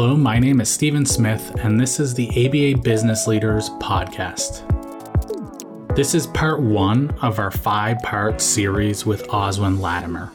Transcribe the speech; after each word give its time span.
Hello, 0.00 0.16
my 0.16 0.38
name 0.38 0.60
is 0.60 0.68
Stephen 0.68 1.04
Smith, 1.04 1.56
and 1.58 1.80
this 1.80 1.98
is 1.98 2.14
the 2.14 2.28
ABA 2.28 2.82
Business 2.82 3.26
Leaders 3.26 3.68
Podcast. 3.80 4.62
This 5.96 6.14
is 6.14 6.28
part 6.28 6.60
one 6.60 7.10
of 7.20 7.40
our 7.40 7.50
five 7.50 7.98
part 8.04 8.40
series 8.40 9.04
with 9.04 9.26
Oswin 9.26 9.80
Latimer. 9.80 10.30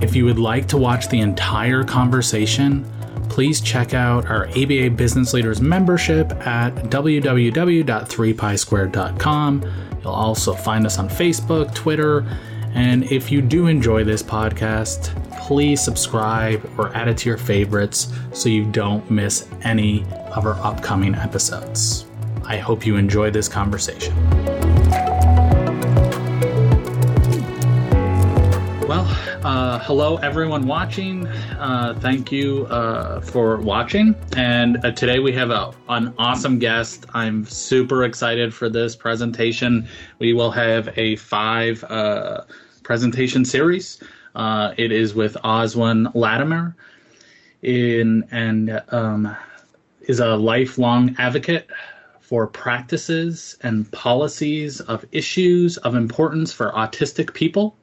If 0.00 0.16
you 0.16 0.24
would 0.24 0.38
like 0.38 0.66
to 0.68 0.78
watch 0.78 1.10
the 1.10 1.20
entire 1.20 1.84
conversation, 1.84 2.90
please 3.28 3.60
check 3.60 3.92
out 3.92 4.24
our 4.24 4.48
ABA 4.48 4.88
Business 4.96 5.34
Leaders 5.34 5.60
membership 5.60 6.32
at 6.46 6.74
www.3pisquared.com. 6.76 9.72
You'll 10.02 10.12
also 10.12 10.54
find 10.54 10.86
us 10.86 10.98
on 10.98 11.10
Facebook, 11.10 11.74
Twitter, 11.74 12.24
and 12.72 13.04
if 13.12 13.30
you 13.30 13.42
do 13.42 13.66
enjoy 13.66 14.02
this 14.02 14.22
podcast, 14.22 15.14
please 15.50 15.82
subscribe 15.82 16.64
or 16.78 16.94
add 16.94 17.08
it 17.08 17.18
to 17.18 17.28
your 17.28 17.36
favorites 17.36 18.12
so 18.32 18.48
you 18.48 18.64
don't 18.64 19.10
miss 19.10 19.48
any 19.62 20.04
of 20.36 20.46
our 20.46 20.54
upcoming 20.64 21.12
episodes. 21.12 22.06
I 22.44 22.56
hope 22.56 22.86
you 22.86 22.94
enjoy 22.94 23.32
this 23.32 23.48
conversation. 23.48 24.14
Well, 28.86 29.08
uh, 29.42 29.80
hello 29.80 30.18
everyone 30.18 30.68
watching. 30.68 31.26
Uh, 31.26 31.98
thank 31.98 32.30
you 32.30 32.66
uh, 32.66 33.20
for 33.20 33.56
watching. 33.56 34.14
And 34.36 34.76
uh, 34.84 34.92
today 34.92 35.18
we 35.18 35.32
have 35.32 35.50
a, 35.50 35.74
an 35.88 36.14
awesome 36.16 36.60
guest. 36.60 37.06
I'm 37.12 37.44
super 37.44 38.04
excited 38.04 38.54
for 38.54 38.68
this 38.68 38.94
presentation. 38.94 39.88
We 40.20 40.32
will 40.32 40.52
have 40.52 40.96
a 40.96 41.16
five 41.16 41.82
uh, 41.88 42.42
presentation 42.84 43.44
series. 43.44 44.00
Uh, 44.34 44.74
it 44.76 44.92
is 44.92 45.14
with 45.14 45.34
Oswin 45.42 46.14
Latimer, 46.14 46.76
in 47.62 48.26
and 48.30 48.82
um, 48.88 49.36
is 50.02 50.20
a 50.20 50.36
lifelong 50.36 51.14
advocate 51.18 51.68
for 52.20 52.46
practices 52.46 53.56
and 53.62 53.90
policies 53.90 54.80
of 54.80 55.04
issues 55.12 55.76
of 55.78 55.94
importance 55.94 56.52
for 56.52 56.70
autistic 56.72 57.34
people. 57.34 57.76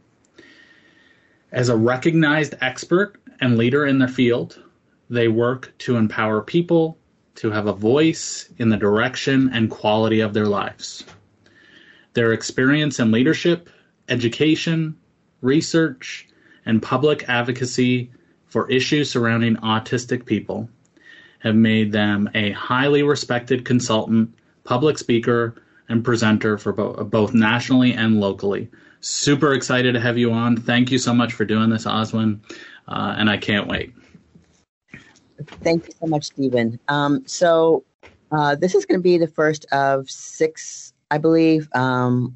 As 1.52 1.70
a 1.70 1.76
recognized 1.76 2.56
expert 2.62 3.20
and 3.40 3.58
leader 3.58 3.86
in 3.86 4.00
their 4.00 4.08
field, 4.08 4.62
they 5.10 5.28
work 5.28 5.74
to 5.80 5.98
empower 5.98 6.42
people 6.42 6.98
to 7.36 7.52
have 7.52 7.68
a 7.68 7.74
voice 7.74 8.50
in 8.58 8.70
the 8.70 8.78
direction 8.78 9.50
and 9.54 9.70
quality 9.70 10.22
of 10.22 10.34
their 10.34 10.48
lives. 10.48 11.04
Their 12.14 12.34
experience 12.34 13.00
in 13.00 13.12
leadership, 13.12 13.70
education, 14.10 14.98
research, 15.42 16.28
and 16.68 16.84
public 16.84 17.28
advocacy 17.30 18.12
for 18.46 18.70
issues 18.70 19.10
surrounding 19.10 19.56
autistic 19.58 20.26
people 20.26 20.70
have 21.40 21.56
made 21.56 21.92
them 21.92 22.30
a 22.36 22.52
highly 22.52 23.04
respected 23.04 23.66
consultant, 23.66 24.34
public 24.64 24.98
speaker, 24.98 25.56
and 25.90 26.04
presenter 26.04 26.58
for 26.58 26.74
bo- 26.74 27.04
both 27.06 27.34
nationally 27.34 27.94
and 27.94 28.20
locally. 28.20 28.70
Super 29.00 29.54
excited 29.54 29.94
to 29.94 30.00
have 30.00 30.18
you 30.18 30.34
on. 30.34 30.58
Thank 30.58 30.92
you 30.92 30.98
so 30.98 31.14
much 31.14 31.34
for 31.34 31.46
doing 31.46 31.70
this, 31.70 31.86
Oswin, 31.86 32.40
uh, 32.88 33.16
and 33.18 33.30
I 33.30 33.38
can't 33.38 33.68
wait. 33.68 33.94
Thank 35.64 35.88
you 35.88 35.94
so 36.00 36.08
much, 36.08 36.26
Stephen. 36.26 36.80
Um, 36.90 37.24
so, 37.28 37.86
uh, 38.32 38.56
this 38.56 38.76
is 38.76 38.86
going 38.86 39.00
to 39.00 39.04
be 39.04 39.18
the 39.18 39.28
first 39.28 39.66
of 39.72 40.10
six, 40.10 40.92
I 41.12 41.18
believe, 41.18 41.70
um, 41.74 42.36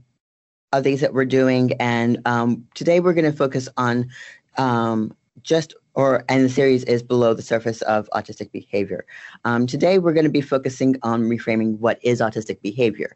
of 0.73 0.83
these 0.83 1.01
that 1.01 1.13
we're 1.13 1.25
doing. 1.25 1.73
And 1.79 2.21
um, 2.25 2.67
today 2.75 2.99
we're 2.99 3.13
going 3.13 3.31
to 3.31 3.37
focus 3.37 3.67
on 3.77 4.09
um, 4.57 5.15
just 5.43 5.73
or 5.93 6.23
and 6.29 6.45
the 6.45 6.49
series 6.49 6.83
is 6.85 7.03
below 7.03 7.33
the 7.33 7.41
surface 7.41 7.81
of 7.81 8.09
autistic 8.13 8.51
behavior. 8.51 9.05
Um, 9.43 9.67
today, 9.67 9.99
we're 9.99 10.13
going 10.13 10.25
to 10.25 10.31
be 10.31 10.41
focusing 10.41 10.95
on 11.03 11.23
reframing 11.23 11.79
what 11.79 11.99
is 12.01 12.21
autistic 12.21 12.61
behavior. 12.61 13.15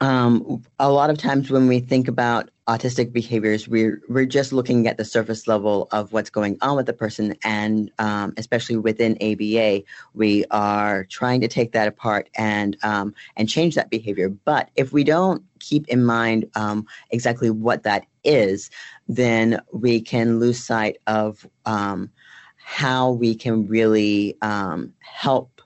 Um, 0.00 0.62
a 0.78 0.92
lot 0.92 1.10
of 1.10 1.18
times 1.18 1.50
when 1.50 1.66
we 1.66 1.80
think 1.80 2.06
about 2.06 2.50
autistic 2.68 3.12
behaviors, 3.12 3.66
we're 3.66 4.00
we're 4.08 4.26
just 4.26 4.52
looking 4.52 4.86
at 4.86 4.96
the 4.96 5.04
surface 5.04 5.48
level 5.48 5.88
of 5.90 6.12
what's 6.12 6.30
going 6.30 6.56
on 6.60 6.76
with 6.76 6.86
the 6.86 6.92
person, 6.92 7.34
and 7.42 7.90
um, 7.98 8.32
especially 8.36 8.76
within 8.76 9.16
ABA, 9.20 9.82
we 10.14 10.44
are 10.52 11.04
trying 11.04 11.40
to 11.40 11.48
take 11.48 11.72
that 11.72 11.88
apart 11.88 12.28
and 12.36 12.76
um, 12.84 13.12
and 13.36 13.48
change 13.48 13.74
that 13.74 13.90
behavior. 13.90 14.28
But 14.28 14.70
if 14.76 14.92
we 14.92 15.02
don't 15.02 15.42
keep 15.58 15.88
in 15.88 16.04
mind 16.04 16.48
um, 16.54 16.86
exactly 17.10 17.50
what 17.50 17.82
that 17.82 18.06
is, 18.22 18.70
then 19.08 19.60
we 19.72 20.00
can 20.00 20.38
lose 20.38 20.62
sight 20.62 20.98
of 21.08 21.44
um, 21.66 22.08
how 22.56 23.10
we 23.10 23.34
can 23.34 23.66
really 23.66 24.36
um, 24.42 24.92
help 25.00 25.57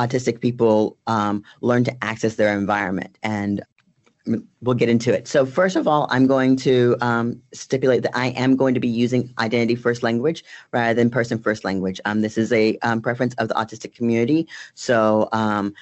autistic 0.00 0.40
people 0.40 0.96
um, 1.06 1.44
learn 1.60 1.84
to 1.84 1.94
access 2.02 2.34
their 2.36 2.56
environment. 2.56 3.18
And 3.22 3.62
we'll 4.60 4.76
get 4.76 4.88
into 4.88 5.12
it. 5.12 5.26
So 5.26 5.46
first 5.46 5.76
of 5.76 5.88
all, 5.88 6.06
I'm 6.10 6.26
going 6.26 6.56
to 6.56 6.96
um, 7.00 7.40
stipulate 7.52 8.02
that 8.02 8.16
I 8.16 8.28
am 8.28 8.56
going 8.56 8.74
to 8.74 8.80
be 8.80 8.88
using 8.88 9.32
identity 9.38 9.74
first 9.74 10.02
language 10.02 10.44
rather 10.72 10.94
than 10.94 11.10
person 11.10 11.38
first 11.38 11.64
language. 11.64 12.00
Um, 12.04 12.20
this 12.20 12.36
is 12.36 12.52
a 12.52 12.78
um, 12.78 13.00
preference 13.00 13.34
of 13.34 13.48
the 13.48 13.54
autistic 13.54 13.94
community. 13.94 14.46
So 14.74 15.28
um, 15.32 15.74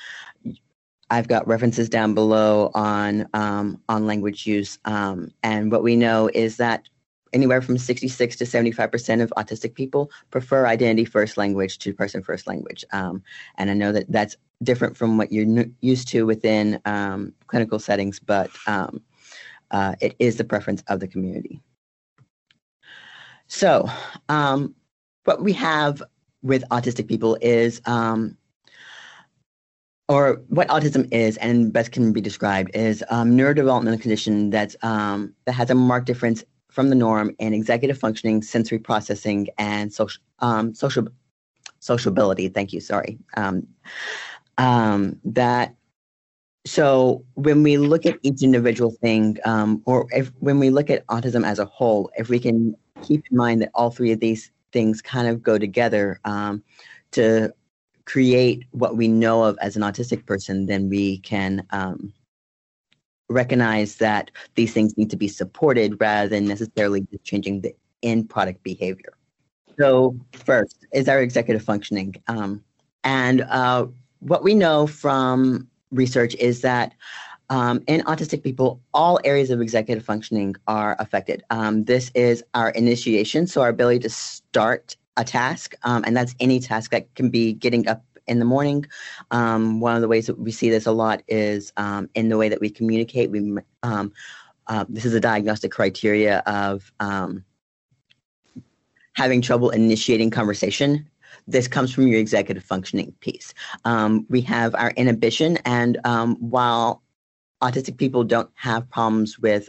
I've 1.10 1.28
got 1.28 1.46
references 1.46 1.88
down 1.88 2.14
below 2.14 2.70
on 2.74 3.26
um, 3.32 3.80
on 3.88 4.06
language 4.06 4.46
use, 4.46 4.78
um, 4.84 5.32
and 5.42 5.72
what 5.72 5.82
we 5.82 5.96
know 5.96 6.30
is 6.34 6.58
that 6.58 6.88
anywhere 7.32 7.62
from 7.62 7.78
66 7.78 8.36
to 8.36 8.46
75 8.46 8.90
percent 8.90 9.22
of 9.22 9.32
autistic 9.36 9.74
people 9.74 10.10
prefer 10.30 10.66
identity 10.66 11.04
first 11.04 11.36
language 11.36 11.78
to 11.78 11.94
person 11.94 12.22
first 12.22 12.46
language, 12.46 12.84
um, 12.92 13.22
and 13.56 13.70
I 13.70 13.74
know 13.74 13.92
that 13.92 14.10
that's 14.10 14.36
different 14.62 14.96
from 14.96 15.18
what 15.18 15.32
you're 15.32 15.66
used 15.80 16.08
to 16.08 16.26
within 16.26 16.80
um, 16.84 17.32
clinical 17.46 17.78
settings, 17.78 18.18
but 18.18 18.50
um, 18.66 19.00
uh, 19.70 19.94
it 20.00 20.16
is 20.18 20.36
the 20.36 20.44
preference 20.44 20.82
of 20.88 21.00
the 21.00 21.08
community. 21.08 21.60
So, 23.46 23.88
um, 24.28 24.74
what 25.24 25.42
we 25.42 25.52
have 25.54 26.02
with 26.42 26.64
autistic 26.70 27.08
people 27.08 27.36
is 27.40 27.80
or 30.08 30.42
what 30.48 30.68
autism 30.68 31.06
is 31.12 31.36
and 31.36 31.72
best 31.72 31.92
can 31.92 32.12
be 32.12 32.20
described 32.20 32.70
is 32.74 33.04
um, 33.10 33.36
neurodevelopmental 33.36 34.00
condition 34.00 34.50
that's 34.50 34.74
um, 34.82 35.34
that 35.44 35.52
has 35.52 35.70
a 35.70 35.74
marked 35.74 36.06
difference 36.06 36.42
from 36.70 36.90
the 36.90 36.94
norm 36.94 37.34
in 37.38 37.54
executive 37.54 37.98
functioning, 37.98 38.42
sensory 38.42 38.78
processing, 38.78 39.48
and 39.58 39.92
social 39.92 40.22
um, 40.40 40.74
social 40.74 41.06
sociability. 41.80 42.48
Thank 42.48 42.72
you. 42.72 42.80
Sorry. 42.80 43.18
Um, 43.36 43.66
um, 44.58 45.18
that 45.24 45.74
so 46.66 47.24
when 47.34 47.62
we 47.62 47.78
look 47.78 48.04
at 48.04 48.18
each 48.22 48.42
individual 48.42 48.90
thing, 48.90 49.38
um, 49.44 49.82
or 49.86 50.06
if 50.10 50.30
when 50.40 50.58
we 50.58 50.70
look 50.70 50.90
at 50.90 51.06
autism 51.06 51.46
as 51.46 51.58
a 51.58 51.64
whole, 51.64 52.10
if 52.18 52.28
we 52.28 52.38
can 52.38 52.74
keep 53.02 53.24
in 53.30 53.36
mind 53.36 53.62
that 53.62 53.70
all 53.74 53.90
three 53.90 54.12
of 54.12 54.20
these 54.20 54.50
things 54.72 55.00
kind 55.00 55.28
of 55.28 55.42
go 55.42 55.56
together 55.56 56.20
to 57.12 57.52
create 58.08 58.64
what 58.70 58.96
we 58.96 59.06
know 59.06 59.44
of 59.44 59.56
as 59.60 59.76
an 59.76 59.82
autistic 59.82 60.24
person, 60.26 60.66
then 60.66 60.88
we 60.88 61.18
can 61.18 61.64
um, 61.70 62.12
recognize 63.28 63.96
that 63.96 64.30
these 64.54 64.72
things 64.72 64.96
need 64.96 65.10
to 65.10 65.16
be 65.16 65.28
supported 65.28 66.00
rather 66.00 66.28
than 66.28 66.46
necessarily 66.46 67.02
just 67.02 67.24
changing 67.24 67.60
the 67.60 67.74
end 68.02 68.28
product 68.28 68.62
behavior. 68.62 69.12
So, 69.78 70.16
first 70.32 70.86
is 70.92 71.08
our 71.08 71.20
executive 71.20 71.62
functioning. 71.62 72.16
Um, 72.26 72.64
and 73.04 73.42
uh, 73.42 73.86
what 74.20 74.42
we 74.42 74.54
know 74.54 74.86
from 74.86 75.68
research 75.90 76.34
is 76.36 76.62
that 76.62 76.94
um, 77.50 77.82
in 77.86 78.02
autistic 78.02 78.42
people, 78.42 78.80
all 78.92 79.20
areas 79.24 79.50
of 79.50 79.60
executive 79.60 80.04
functioning 80.04 80.56
are 80.66 80.96
affected. 80.98 81.42
Um, 81.50 81.84
this 81.84 82.10
is 82.14 82.44
our 82.54 82.70
initiation, 82.70 83.46
so 83.46 83.62
our 83.62 83.68
ability 83.68 84.00
to 84.00 84.10
start 84.10 84.96
a 85.16 85.24
task, 85.24 85.74
um, 85.82 86.04
and 86.06 86.16
that's 86.16 86.34
any 86.40 86.60
task 86.60 86.90
that 86.90 87.12
can 87.14 87.30
be 87.30 87.52
getting 87.52 87.88
up 87.88 88.04
in 88.28 88.38
the 88.38 88.44
morning. 88.44 88.86
Um, 89.30 89.80
one 89.80 89.96
of 89.96 90.02
the 90.02 90.08
ways 90.08 90.26
that 90.26 90.38
we 90.38 90.52
see 90.52 90.70
this 90.70 90.86
a 90.86 90.92
lot 90.92 91.22
is 91.28 91.72
um, 91.76 92.08
in 92.14 92.28
the 92.28 92.36
way 92.36 92.48
that 92.48 92.60
we 92.60 92.70
communicate. 92.70 93.30
We 93.30 93.56
um, 93.82 94.12
uh, 94.66 94.84
this 94.88 95.04
is 95.04 95.14
a 95.14 95.20
diagnostic 95.20 95.72
criteria 95.72 96.38
of 96.40 96.92
um, 97.00 97.44
having 99.14 99.40
trouble 99.40 99.70
initiating 99.70 100.30
conversation. 100.30 101.08
This 101.46 101.66
comes 101.66 101.92
from 101.92 102.06
your 102.06 102.20
executive 102.20 102.62
functioning 102.62 103.14
piece. 103.20 103.54
Um, 103.86 104.26
we 104.28 104.42
have 104.42 104.74
our 104.74 104.90
inhibition, 104.90 105.56
and 105.64 105.98
um, 106.04 106.36
while 106.36 107.02
autistic 107.62 107.96
people 107.96 108.22
don't 108.22 108.50
have 108.54 108.88
problems 108.90 109.38
with 109.38 109.68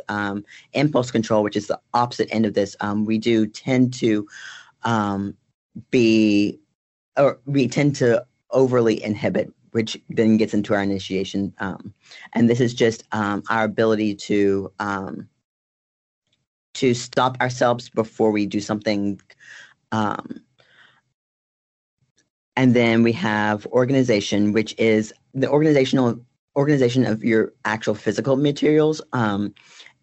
impulse 0.73 1.09
control, 1.09 1.41
which 1.43 1.55
is 1.55 1.67
the 1.67 1.79
opposite 1.93 2.27
end 2.31 2.45
of 2.45 2.53
this. 2.53 2.75
We 3.05 3.17
do 3.17 3.47
tend 3.47 3.93
to 3.95 4.27
be, 5.91 6.59
or 7.17 7.39
we 7.45 7.67
tend 7.67 7.95
to 7.95 8.25
overly 8.51 9.03
inhibit, 9.03 9.51
which 9.71 9.97
then 10.09 10.37
gets 10.37 10.53
into 10.53 10.73
our 10.73 10.83
initiation. 10.83 11.53
Um, 11.59 11.93
and 12.33 12.49
this 12.49 12.59
is 12.59 12.73
just 12.73 13.03
um, 13.11 13.43
our 13.49 13.63
ability 13.63 14.15
to 14.15 14.71
um, 14.79 15.29
to 16.75 16.93
stop 16.93 17.39
ourselves 17.41 17.89
before 17.89 18.31
we 18.31 18.45
do 18.45 18.59
something 18.59 19.19
and 22.59 22.73
then 22.73 23.03
we 23.03 23.13
have 23.13 23.65
organization, 23.67 24.51
which 24.51 24.75
is 24.77 25.13
the 25.33 25.49
organizational 25.49 26.19
organization 26.57 27.05
of 27.05 27.23
your 27.23 27.53
actual 27.63 27.95
physical 27.95 28.35
materials 28.35 29.01
um, 29.13 29.53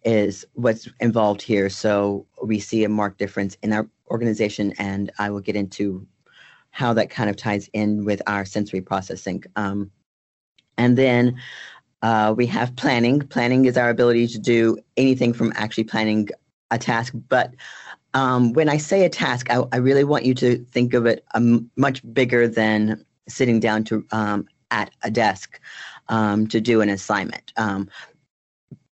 is 0.03 0.43
what's 0.53 0.89
involved 0.99 1.43
here. 1.43 1.69
So 1.69 2.25
we 2.43 2.59
see 2.59 2.83
a 2.83 2.89
marked 2.89 3.19
difference 3.19 3.55
in 3.61 3.73
our 3.73 3.87
organization, 4.09 4.73
and 4.79 5.11
I 5.19 5.29
will 5.29 5.39
get 5.39 5.55
into 5.55 6.07
how 6.77 6.93
that 6.93 7.09
kind 7.09 7.27
of 7.27 7.35
ties 7.35 7.67
in 7.73 8.05
with 8.05 8.21
our 8.27 8.45
sensory 8.45 8.81
processing. 8.81 9.43
Um, 9.55 9.89
and 10.77 10.95
then 10.95 11.35
uh, 12.03 12.35
we 12.37 12.45
have 12.45 12.75
planning. 12.75 13.19
Planning 13.19 13.65
is 13.65 13.77
our 13.77 13.89
ability 13.89 14.27
to 14.27 14.37
do 14.37 14.77
anything 14.95 15.33
from 15.33 15.51
actually 15.55 15.85
planning 15.85 16.29
a 16.69 16.77
task. 16.77 17.13
But 17.29 17.55
um, 18.13 18.53
when 18.53 18.69
I 18.69 18.77
say 18.77 19.05
a 19.05 19.09
task, 19.09 19.49
I, 19.49 19.63
I, 19.71 19.77
really 19.77 20.03
want 20.03 20.25
you 20.25 20.35
to 20.35 20.63
think 20.65 20.93
of 20.93 21.07
it 21.07 21.25
um, 21.33 21.67
much 21.77 22.03
bigger 22.13 22.47
than 22.47 23.03
sitting 23.27 23.59
down 23.59 23.83
to 23.85 24.05
um, 24.11 24.47
at 24.69 24.91
a 25.01 25.09
desk 25.09 25.59
um, 26.09 26.45
to 26.45 26.61
do 26.61 26.81
an 26.81 26.89
assignment. 26.89 27.53
Um, 27.57 27.89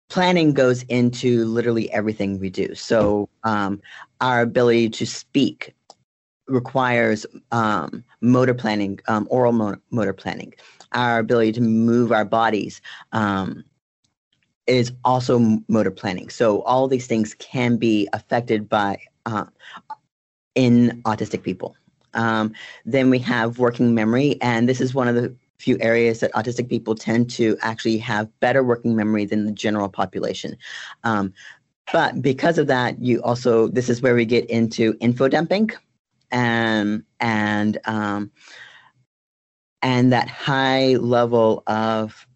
planning 0.08 0.52
goes 0.52 0.82
into 0.84 1.44
literally 1.44 1.92
everything 1.92 2.40
we 2.40 2.50
do. 2.50 2.74
So 2.74 3.28
um, 3.44 3.80
our 4.20 4.40
ability 4.40 4.90
to 4.90 5.06
speak 5.06 5.76
requires 6.48 7.26
um, 7.52 8.04
motor 8.20 8.54
planning, 8.54 8.98
um, 9.08 9.26
oral 9.30 9.52
motor, 9.52 9.80
motor, 9.90 10.12
planning. 10.12 10.54
Our 10.92 11.18
ability 11.18 11.52
to 11.52 11.60
move 11.60 12.12
our 12.12 12.24
bodies 12.24 12.80
um, 13.12 13.64
is 14.66 14.92
also 15.04 15.60
motor 15.68 15.90
planning. 15.90 16.28
So 16.30 16.62
all 16.62 16.88
these 16.88 17.06
things 17.06 17.34
can 17.34 17.76
be 17.76 18.08
affected 18.12 18.68
by 18.68 18.98
uh, 19.26 19.44
in 20.54 21.02
autistic 21.04 21.42
people. 21.42 21.76
Um, 22.14 22.52
then 22.84 23.10
we 23.10 23.18
have 23.20 23.58
working 23.58 23.94
memory, 23.94 24.38
and 24.40 24.68
this 24.68 24.80
is 24.80 24.94
one 24.94 25.08
of 25.08 25.14
the 25.14 25.34
few 25.58 25.76
areas 25.80 26.20
that 26.20 26.32
autistic 26.32 26.68
people 26.68 26.94
tend 26.94 27.28
to 27.30 27.56
actually 27.62 27.98
have 27.98 28.28
better 28.40 28.62
working 28.62 28.94
memory 28.94 29.24
than 29.24 29.44
the 29.44 29.52
general 29.52 29.88
population. 29.88 30.56
Um, 31.04 31.32
but 31.92 32.22
because 32.22 32.58
of 32.58 32.66
that, 32.68 33.00
you 33.00 33.22
also 33.22 33.68
this 33.68 33.88
is 33.88 34.02
where 34.02 34.14
we 34.14 34.24
get 34.24 34.48
into 34.50 34.96
info 35.00 35.28
dumping, 35.28 35.70
and 36.30 37.04
and 37.20 37.78
um, 37.84 38.30
and 39.82 40.12
that 40.12 40.28
high 40.28 40.94
level 40.94 41.62
of 41.66 42.26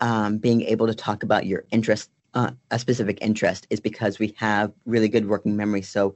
um, 0.00 0.38
being 0.38 0.62
able 0.62 0.86
to 0.86 0.94
talk 0.94 1.22
about 1.22 1.46
your 1.46 1.64
interest, 1.70 2.10
uh, 2.34 2.52
a 2.70 2.78
specific 2.78 3.18
interest, 3.20 3.66
is 3.70 3.80
because 3.80 4.18
we 4.18 4.34
have 4.36 4.72
really 4.86 5.08
good 5.08 5.28
working 5.28 5.56
memory. 5.56 5.82
So 5.82 6.14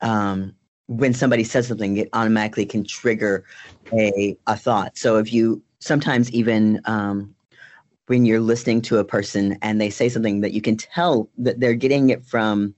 um, 0.00 0.54
when 0.86 1.14
somebody 1.14 1.44
says 1.44 1.68
something, 1.68 1.96
it 1.96 2.08
automatically 2.12 2.66
can 2.66 2.84
trigger 2.84 3.44
a, 3.92 4.36
a 4.46 4.56
thought. 4.56 4.98
So 4.98 5.18
if 5.18 5.32
you 5.32 5.62
sometimes 5.78 6.30
even 6.32 6.80
um, 6.86 7.34
when 8.06 8.24
you're 8.24 8.40
listening 8.40 8.82
to 8.82 8.98
a 8.98 9.04
person 9.04 9.58
and 9.62 9.80
they 9.80 9.90
say 9.90 10.08
something 10.08 10.40
that 10.40 10.52
you 10.52 10.60
can 10.60 10.76
tell 10.76 11.30
that 11.38 11.60
they're 11.60 11.74
getting 11.74 12.10
it 12.10 12.24
from 12.24 12.74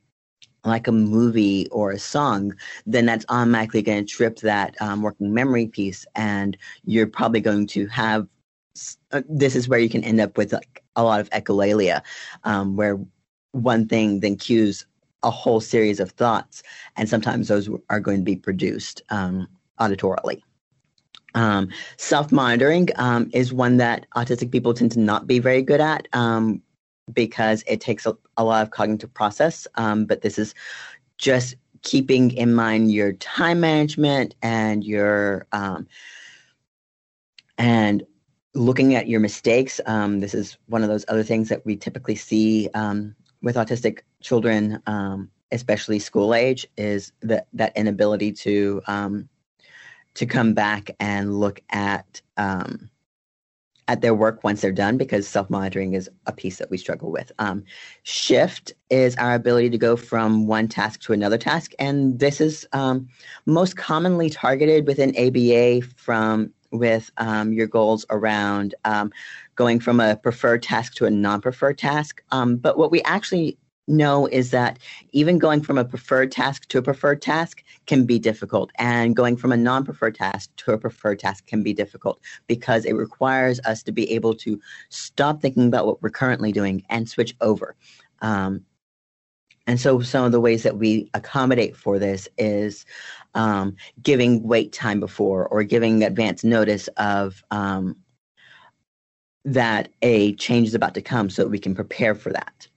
like 0.66 0.86
a 0.88 0.92
movie 0.92 1.68
or 1.68 1.90
a 1.90 1.98
song, 1.98 2.54
then 2.86 3.06
that's 3.06 3.24
automatically 3.28 3.82
going 3.82 4.04
to 4.04 4.12
trip 4.12 4.38
that 4.38 4.80
um, 4.80 5.02
working 5.02 5.32
memory 5.32 5.66
piece, 5.66 6.06
and 6.14 6.56
you're 6.84 7.06
probably 7.06 7.40
going 7.40 7.66
to 7.68 7.86
have. 7.86 8.26
Uh, 9.12 9.22
this 9.28 9.56
is 9.56 9.68
where 9.68 9.78
you 9.78 9.88
can 9.88 10.04
end 10.04 10.20
up 10.20 10.36
with 10.36 10.52
like, 10.52 10.82
a 10.96 11.02
lot 11.02 11.20
of 11.20 11.30
echolalia, 11.30 12.02
um, 12.44 12.76
where 12.76 12.98
one 13.52 13.88
thing 13.88 14.20
then 14.20 14.36
cues 14.36 14.84
a 15.22 15.30
whole 15.30 15.60
series 15.60 15.98
of 15.98 16.10
thoughts, 16.12 16.62
and 16.96 17.08
sometimes 17.08 17.48
those 17.48 17.68
are 17.88 18.00
going 18.00 18.18
to 18.18 18.24
be 18.24 18.36
produced 18.36 19.02
um, 19.10 19.48
auditorily. 19.80 20.42
Um, 21.34 21.68
Self 21.98 22.32
monitoring 22.32 22.88
um, 22.96 23.30
is 23.32 23.52
one 23.52 23.76
that 23.76 24.06
autistic 24.16 24.50
people 24.50 24.72
tend 24.72 24.92
to 24.92 25.00
not 25.00 25.26
be 25.26 25.38
very 25.38 25.62
good 25.62 25.80
at 25.80 26.08
um, 26.12 26.62
because 27.12 27.62
it 27.66 27.80
takes 27.80 28.06
a, 28.06 28.16
a, 28.36 28.44
lot 28.44 28.62
of 28.62 28.70
cognitive 28.70 29.12
process. 29.14 29.66
Um, 29.76 30.04
but 30.04 30.22
this 30.22 30.38
is 30.38 30.54
just 31.18 31.56
keeping 31.82 32.32
in 32.32 32.54
mind 32.54 32.90
your 32.90 33.12
time 33.14 33.60
management 33.60 34.34
and 34.42 34.84
your 34.84 35.46
um, 35.52 35.86
and 37.58 38.02
looking 38.54 38.94
at 38.94 39.08
your 39.08 39.20
mistakes. 39.20 39.80
Um, 39.86 40.20
this 40.20 40.34
is 40.34 40.56
one 40.66 40.82
of 40.82 40.88
those 40.88 41.04
other 41.08 41.22
things 41.22 41.48
that 41.48 41.64
we 41.64 41.76
typically 41.76 42.16
see 42.16 42.68
with 43.42 43.56
autistic 43.56 44.00
children, 44.20 44.82
especially 45.52 45.98
school 45.98 46.34
age, 46.34 46.66
is 46.76 47.12
that 47.20 47.46
that 47.52 47.76
inability 47.76 48.32
to 48.32 48.82
to 50.16 50.26
come 50.26 50.54
back 50.54 50.90
and 50.98 51.38
look 51.38 51.60
at 51.70 52.22
um, 52.38 52.90
at 53.88 54.00
their 54.00 54.14
work 54.14 54.42
once 54.42 54.60
they're 54.60 54.72
done 54.72 54.96
because 54.96 55.28
self 55.28 55.48
monitoring 55.48 55.94
is 55.94 56.10
a 56.26 56.32
piece 56.32 56.58
that 56.58 56.70
we 56.70 56.78
struggle 56.78 57.10
with. 57.10 57.30
Um, 57.38 57.64
shift 58.02 58.72
is 58.90 59.16
our 59.16 59.34
ability 59.34 59.70
to 59.70 59.78
go 59.78 59.96
from 59.96 60.46
one 60.46 60.68
task 60.68 61.00
to 61.02 61.12
another 61.12 61.38
task, 61.38 61.72
and 61.78 62.18
this 62.18 62.40
is 62.40 62.66
um, 62.72 63.08
most 63.46 63.76
commonly 63.76 64.30
targeted 64.30 64.86
within 64.86 65.16
ABA 65.16 65.82
from 65.96 66.52
with 66.72 67.10
um, 67.18 67.52
your 67.52 67.66
goals 67.66 68.04
around 68.10 68.74
um, 68.84 69.12
going 69.54 69.80
from 69.80 70.00
a 70.00 70.16
preferred 70.16 70.62
task 70.62 70.94
to 70.94 71.06
a 71.06 71.10
non-preferred 71.10 71.78
task. 71.78 72.22
Um, 72.32 72.56
but 72.56 72.76
what 72.76 72.90
we 72.90 73.02
actually 73.02 73.56
know 73.88 74.26
is 74.26 74.50
that 74.50 74.78
even 75.12 75.38
going 75.38 75.62
from 75.62 75.78
a 75.78 75.84
preferred 75.84 76.32
task 76.32 76.66
to 76.68 76.78
a 76.78 76.82
preferred 76.82 77.22
task 77.22 77.62
can 77.86 78.04
be 78.04 78.18
difficult 78.18 78.70
and 78.78 79.14
going 79.14 79.36
from 79.36 79.52
a 79.52 79.56
non-preferred 79.56 80.14
task 80.14 80.50
to 80.56 80.72
a 80.72 80.78
preferred 80.78 81.18
task 81.18 81.46
can 81.46 81.62
be 81.62 81.72
difficult 81.72 82.20
because 82.46 82.84
it 82.84 82.94
requires 82.94 83.60
us 83.60 83.82
to 83.82 83.92
be 83.92 84.10
able 84.12 84.34
to 84.34 84.60
stop 84.88 85.40
thinking 85.40 85.66
about 85.66 85.86
what 85.86 86.02
we're 86.02 86.10
currently 86.10 86.52
doing 86.52 86.84
and 86.88 87.08
switch 87.08 87.34
over. 87.40 87.76
Um, 88.22 88.64
and 89.68 89.80
so 89.80 90.00
some 90.00 90.24
of 90.24 90.32
the 90.32 90.40
ways 90.40 90.62
that 90.62 90.78
we 90.78 91.10
accommodate 91.14 91.76
for 91.76 91.98
this 91.98 92.28
is 92.38 92.86
um, 93.34 93.76
giving 94.02 94.42
wait 94.42 94.72
time 94.72 95.00
before 95.00 95.46
or 95.48 95.64
giving 95.64 96.04
advance 96.04 96.44
notice 96.44 96.88
of 96.96 97.42
um, 97.50 97.96
that 99.44 99.88
a 100.02 100.34
change 100.34 100.68
is 100.68 100.74
about 100.74 100.94
to 100.94 101.02
come 101.02 101.30
so 101.30 101.42
that 101.42 101.48
we 101.48 101.58
can 101.58 101.74
prepare 101.74 102.14
for 102.14 102.32
that 102.32 102.68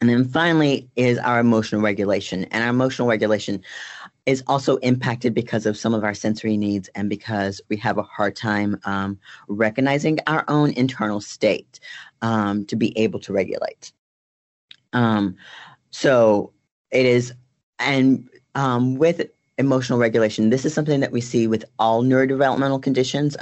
and 0.00 0.08
then 0.08 0.24
finally 0.24 0.88
is 0.96 1.18
our 1.18 1.40
emotional 1.40 1.82
regulation. 1.82 2.44
And 2.44 2.64
our 2.64 2.70
emotional 2.70 3.08
regulation 3.08 3.62
is 4.26 4.42
also 4.46 4.76
impacted 4.78 5.34
because 5.34 5.66
of 5.66 5.76
some 5.76 5.94
of 5.94 6.04
our 6.04 6.14
sensory 6.14 6.56
needs 6.56 6.88
and 6.94 7.08
because 7.08 7.60
we 7.68 7.76
have 7.76 7.98
a 7.98 8.02
hard 8.02 8.36
time 8.36 8.78
um, 8.84 9.18
recognizing 9.48 10.18
our 10.26 10.44
own 10.48 10.70
internal 10.72 11.20
state 11.20 11.80
um, 12.22 12.64
to 12.66 12.76
be 12.76 12.96
able 12.98 13.20
to 13.20 13.32
regulate. 13.32 13.92
Um, 14.92 15.36
so 15.90 16.52
it 16.90 17.06
is, 17.06 17.32
and 17.78 18.28
um, 18.54 18.96
with 18.96 19.28
emotional 19.58 19.98
regulation, 19.98 20.50
this 20.50 20.64
is 20.64 20.72
something 20.72 21.00
that 21.00 21.12
we 21.12 21.20
see 21.20 21.46
with 21.46 21.64
all 21.78 22.02
neurodevelopmental 22.02 22.82
conditions. 22.82 23.36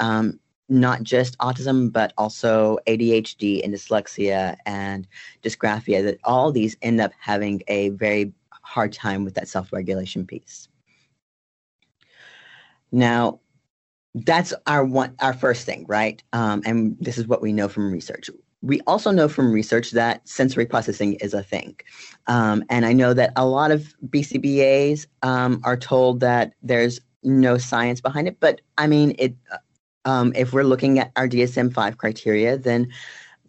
Not 0.68 1.02
just 1.02 1.38
autism, 1.38 1.92
but 1.92 2.12
also 2.18 2.78
ADHD 2.86 3.64
and 3.64 3.72
dyslexia 3.72 4.56
and 4.66 5.06
dysgraphia, 5.42 6.04
that 6.04 6.18
all 6.24 6.52
these 6.52 6.76
end 6.82 7.00
up 7.00 7.12
having 7.18 7.62
a 7.68 7.88
very 7.90 8.32
hard 8.62 8.92
time 8.92 9.24
with 9.24 9.34
that 9.34 9.48
self 9.48 9.72
regulation 9.72 10.26
piece. 10.26 10.68
Now, 12.92 13.40
that's 14.14 14.54
our 14.66 14.84
one, 14.84 15.14
our 15.20 15.34
first 15.34 15.64
thing, 15.64 15.84
right? 15.88 16.22
Um, 16.32 16.62
and 16.64 16.96
this 17.00 17.18
is 17.18 17.26
what 17.26 17.42
we 17.42 17.52
know 17.52 17.68
from 17.68 17.92
research. 17.92 18.30
We 18.62 18.80
also 18.86 19.10
know 19.10 19.28
from 19.28 19.52
research 19.52 19.92
that 19.92 20.26
sensory 20.28 20.66
processing 20.66 21.14
is 21.14 21.32
a 21.32 21.42
thing. 21.42 21.76
Um, 22.26 22.64
and 22.68 22.84
I 22.84 22.92
know 22.92 23.14
that 23.14 23.32
a 23.36 23.46
lot 23.46 23.70
of 23.70 23.94
BCBAs 24.08 25.06
um, 25.22 25.60
are 25.64 25.76
told 25.76 26.20
that 26.20 26.54
there's 26.62 27.00
no 27.22 27.58
science 27.58 28.00
behind 28.00 28.26
it, 28.26 28.38
but 28.40 28.60
I 28.76 28.86
mean, 28.86 29.14
it 29.18 29.34
um, 30.04 30.32
if 30.34 30.52
we're 30.52 30.64
looking 30.64 30.98
at 30.98 31.12
our 31.16 31.28
DSM 31.28 31.72
5 31.72 31.98
criteria, 31.98 32.56
then 32.56 32.88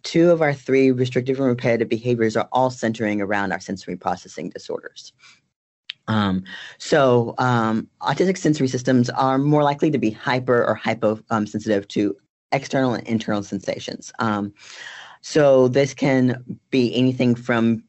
two 0.03 0.31
of 0.31 0.41
our 0.41 0.53
three 0.53 0.91
restrictive 0.91 1.39
and 1.39 1.47
repetitive 1.47 1.89
behaviors 1.89 2.35
are 2.35 2.47
all 2.51 2.69
centering 2.69 3.21
around 3.21 3.51
our 3.51 3.59
sensory 3.59 3.95
processing 3.95 4.49
disorders. 4.49 5.13
Um, 6.07 6.43
so, 6.79 7.35
um, 7.37 7.87
autistic 8.01 8.37
sensory 8.37 8.67
systems 8.67 9.09
are 9.11 9.37
more 9.37 9.63
likely 9.63 9.91
to 9.91 9.99
be 9.99 10.09
hyper 10.09 10.65
or 10.65 10.73
hyposensitive 10.73 11.83
um, 11.83 11.87
to 11.89 12.17
external 12.51 12.95
and 12.95 13.07
internal 13.07 13.43
sensations. 13.43 14.11
Um, 14.17 14.53
so, 15.21 15.67
this 15.67 15.93
can 15.93 16.59
be 16.71 16.95
anything 16.95 17.35
from 17.35 17.83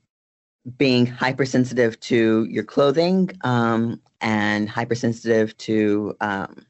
being 0.77 1.07
hypersensitive 1.07 1.99
to 2.01 2.47
your 2.51 2.65
clothing 2.65 3.31
um, 3.43 4.01
and 4.21 4.69
hypersensitive 4.69 5.57
to 5.57 6.15
um, 6.21 6.67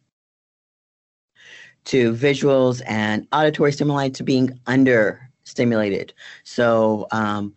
to 1.87 2.13
visuals 2.15 2.83
and 2.87 3.27
auditory 3.33 3.73
stimuli 3.73 4.09
to 4.11 4.23
being 4.23 4.59
under 4.67 5.31
stimulated. 5.45 6.13
So, 6.45 7.07
um, 7.13 7.55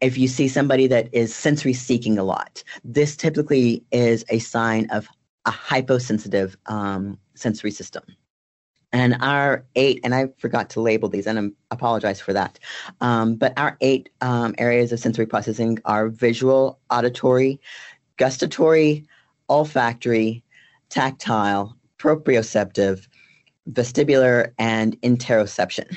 if 0.00 0.16
you 0.16 0.28
see 0.28 0.48
somebody 0.48 0.86
that 0.86 1.12
is 1.12 1.34
sensory 1.34 1.74
seeking 1.74 2.18
a 2.18 2.24
lot, 2.24 2.64
this 2.84 3.16
typically 3.16 3.84
is 3.92 4.24
a 4.30 4.38
sign 4.38 4.88
of 4.90 5.08
a 5.44 5.50
hyposensitive 5.50 6.56
um, 6.66 7.18
sensory 7.34 7.70
system. 7.70 8.02
And 8.92 9.16
our 9.20 9.64
eight, 9.76 10.00
and 10.02 10.14
I 10.14 10.28
forgot 10.38 10.70
to 10.70 10.80
label 10.80 11.08
these, 11.08 11.26
and 11.26 11.38
I 11.38 11.74
apologize 11.74 12.20
for 12.20 12.32
that. 12.32 12.58
Um, 13.00 13.36
but 13.36 13.52
our 13.56 13.76
eight 13.80 14.08
um, 14.20 14.54
areas 14.58 14.90
of 14.90 14.98
sensory 14.98 15.26
processing 15.26 15.78
are 15.84 16.08
visual, 16.08 16.80
auditory, 16.90 17.60
gustatory, 18.16 19.06
olfactory, 19.48 20.42
tactile, 20.88 21.76
proprioceptive, 21.98 23.06
vestibular, 23.72 24.52
and 24.58 25.00
interoception. 25.02 25.96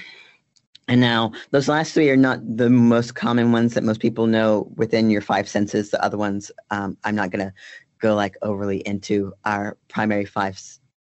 And 0.88 1.00
now, 1.00 1.32
those 1.52 1.70
last 1.70 1.94
three 1.94 2.10
are 2.10 2.18
not 2.18 2.40
the 2.46 2.70
most 2.70 3.16
common 3.16 3.52
ones 3.52 3.74
that 3.74 3.84
most 3.84 4.02
people 4.02 4.28
know 4.28 4.70
within 4.76 5.10
your 5.10 5.22
five 5.22 5.48
senses. 5.48 5.90
The 5.90 6.04
other 6.04 6.18
ones, 6.18 6.52
um, 6.72 6.98
I'm 7.06 7.16
not 7.16 7.32
going 7.32 7.46
to 7.46 7.54
go 8.00 8.16
like 8.16 8.36
overly 8.42 8.80
into 8.80 9.34
our 9.46 9.78
primary 9.88 10.26
five 10.26 10.62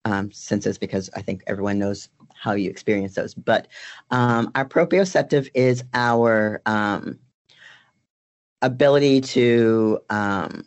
um, 0.05 0.31
senses 0.31 0.79
because 0.79 1.11
I 1.17 1.23
think 1.23 1.43
everyone 1.49 1.79
knows 1.79 2.09
how 2.35 2.53
you 2.53 2.71
experience 2.71 3.15
those. 3.15 3.35
But 3.35 3.67
um, 4.11 4.53
our 4.55 4.65
proprioceptive 4.65 5.49
is 5.55 5.83
our 5.93 6.63
um, 6.67 7.19
ability 8.63 9.23
to, 9.23 9.99
um, 10.09 10.65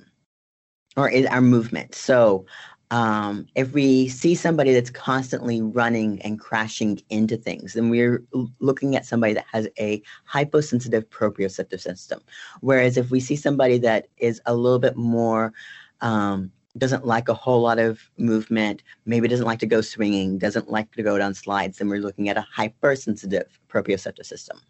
or 0.97 1.09
is 1.09 1.27
our 1.27 1.41
movement. 1.41 1.95
So 1.95 2.45
um, 2.91 3.47
if 3.55 3.73
we 3.73 4.07
see 4.07 4.33
somebody 4.33 4.73
that's 4.73 4.89
constantly 4.89 5.61
running 5.61 6.21
and 6.21 6.39
crashing 6.39 7.01
into 7.09 7.35
things, 7.35 7.73
then 7.73 7.89
we're 7.89 8.23
looking 8.59 8.95
at 8.95 9.05
somebody 9.05 9.33
that 9.33 9.45
has 9.51 9.67
a 9.77 10.01
hyposensitive 10.25 11.09
proprioceptive 11.09 11.81
system. 11.81 12.21
Whereas 12.61 12.95
if 12.95 13.11
we 13.11 13.19
see 13.19 13.35
somebody 13.35 13.77
that 13.79 14.07
is 14.17 14.41
a 14.45 14.55
little 14.55 14.79
bit 14.79 14.95
more 14.95 15.53
um, 15.99 16.51
doesn't 16.77 17.05
like 17.05 17.27
a 17.27 17.33
whole 17.33 17.61
lot 17.61 17.79
of 17.79 18.09
movement, 18.17 18.83
maybe 19.05 19.27
doesn't 19.27 19.45
like 19.45 19.59
to 19.59 19.65
go 19.65 19.81
swinging, 19.81 20.37
doesn't 20.37 20.69
like 20.69 20.91
to 20.93 21.03
go 21.03 21.17
down 21.17 21.33
slides, 21.33 21.79
then 21.79 21.89
we're 21.89 21.99
looking 21.99 22.29
at 22.29 22.37
a 22.37 22.41
hypersensitive 22.41 23.59
proprioceptive 23.67 24.25
system. 24.25 24.61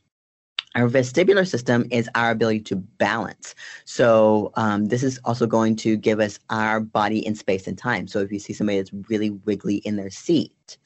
Our 0.78 0.88
vestibular 0.88 1.48
system 1.48 1.88
is 1.90 2.08
our 2.14 2.30
ability 2.30 2.60
to 2.62 2.76
balance. 2.76 3.56
So 3.86 4.52
um, 4.54 4.86
this 4.86 5.02
is 5.02 5.20
also 5.26 5.48
going 5.48 5.76
to 5.78 5.98
give 5.98 6.20
us 6.20 6.38
our 6.52 6.80
body 6.80 7.26
in 7.26 7.34
space 7.34 7.66
and 7.66 7.76
time. 7.76 8.08
So 8.08 8.20
if 8.20 8.32
you 8.32 8.38
see 8.38 8.54
somebody 8.54 8.78
that's 8.78 8.94
really 9.10 9.32
wiggly 9.32 9.78
in 9.78 9.96
their 9.96 10.12
seat, 10.12 10.78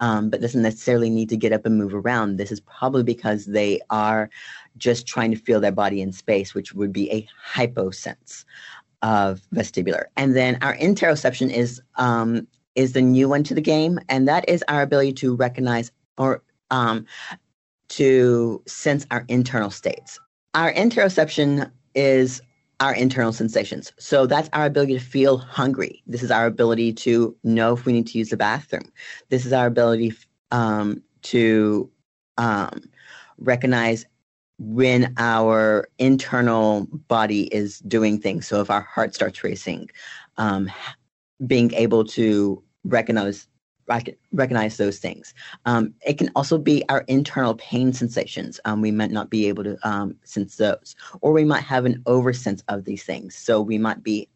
um, 0.00 0.30
but 0.30 0.40
doesn't 0.40 0.62
necessarily 0.62 1.10
need 1.10 1.28
to 1.28 1.36
get 1.36 1.52
up 1.52 1.66
and 1.66 1.76
move 1.76 1.94
around, 1.94 2.38
this 2.38 2.50
is 2.50 2.60
probably 2.60 3.02
because 3.02 3.44
they 3.44 3.78
are 3.90 4.30
just 4.78 5.06
trying 5.06 5.32
to 5.32 5.36
feel 5.36 5.60
their 5.60 5.70
body 5.70 6.00
in 6.00 6.12
space, 6.12 6.54
which 6.54 6.72
would 6.72 6.92
be 6.92 7.12
a 7.12 7.28
hyposense 7.38 8.46
of 9.02 9.42
vestibular. 9.54 10.04
And 10.16 10.34
then 10.34 10.56
our 10.62 10.76
interoception 10.78 11.50
is 11.50 11.82
um, 11.96 12.48
is 12.74 12.94
the 12.94 13.02
new 13.02 13.28
one 13.28 13.42
to 13.44 13.54
the 13.54 13.60
game, 13.60 13.98
and 14.08 14.26
that 14.28 14.48
is 14.48 14.64
our 14.68 14.80
ability 14.80 15.12
to 15.14 15.36
recognize 15.36 15.92
or 16.16 16.42
um, 16.70 17.06
to 17.88 18.62
sense 18.66 19.06
our 19.10 19.24
internal 19.28 19.70
states. 19.70 20.18
Our 20.54 20.72
interoception 20.72 21.70
is 21.94 22.42
our 22.80 22.94
internal 22.94 23.32
sensations. 23.32 23.92
So 23.98 24.26
that's 24.26 24.50
our 24.52 24.66
ability 24.66 24.94
to 24.94 25.04
feel 25.04 25.38
hungry. 25.38 26.02
This 26.06 26.22
is 26.22 26.30
our 26.30 26.46
ability 26.46 26.92
to 26.94 27.34
know 27.42 27.72
if 27.72 27.86
we 27.86 27.92
need 27.92 28.06
to 28.08 28.18
use 28.18 28.30
the 28.30 28.36
bathroom. 28.36 28.92
This 29.30 29.46
is 29.46 29.52
our 29.52 29.66
ability 29.66 30.14
um, 30.50 31.02
to 31.22 31.90
um, 32.36 32.82
recognize 33.38 34.04
when 34.58 35.14
our 35.18 35.88
internal 35.98 36.86
body 37.08 37.44
is 37.54 37.80
doing 37.80 38.20
things. 38.20 38.46
So 38.46 38.60
if 38.60 38.70
our 38.70 38.82
heart 38.82 39.14
starts 39.14 39.42
racing, 39.42 39.90
um, 40.36 40.70
being 41.46 41.72
able 41.74 42.04
to 42.04 42.62
recognize 42.84 43.48
recognize 44.32 44.76
those 44.76 44.98
things. 44.98 45.34
Um, 45.64 45.94
it 46.04 46.18
can 46.18 46.30
also 46.34 46.58
be 46.58 46.84
our 46.88 47.00
internal 47.08 47.54
pain 47.54 47.92
sensations. 47.92 48.60
Um, 48.64 48.80
we 48.80 48.90
might 48.90 49.10
not 49.10 49.30
be 49.30 49.48
able 49.48 49.64
to 49.64 49.88
um, 49.88 50.16
sense 50.24 50.56
those, 50.56 50.96
or 51.20 51.32
we 51.32 51.44
might 51.44 51.62
have 51.62 51.84
an 51.84 52.02
oversense 52.06 52.62
of 52.68 52.84
these 52.84 53.04
things. 53.04 53.36
So 53.36 53.60
we 53.60 53.78
might 53.78 54.02
be, 54.02 54.28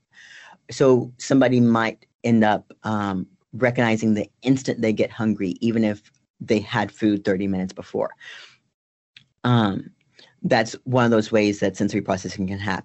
so 0.71 1.12
somebody 1.19 1.61
might 1.61 2.07
end 2.23 2.45
up 2.45 2.73
um, 2.85 3.26
recognizing 3.52 4.14
the 4.14 4.28
instant 4.42 4.80
they 4.80 4.92
get 4.92 5.11
hungry, 5.11 5.57
even 5.61 5.85
if 5.85 6.11
they 6.40 6.61
had 6.61 6.92
food 6.92 7.25
30 7.25 7.47
minutes 7.49 7.73
before. 7.73 8.11
Um, 9.45 9.90
that's 10.42 10.75
one 10.85 11.04
of 11.04 11.11
those 11.11 11.33
ways 11.33 11.61
that 11.61 11.76
sensory 11.76 12.00
processing 12.00 12.47
can 12.47 12.59
have 12.59 12.85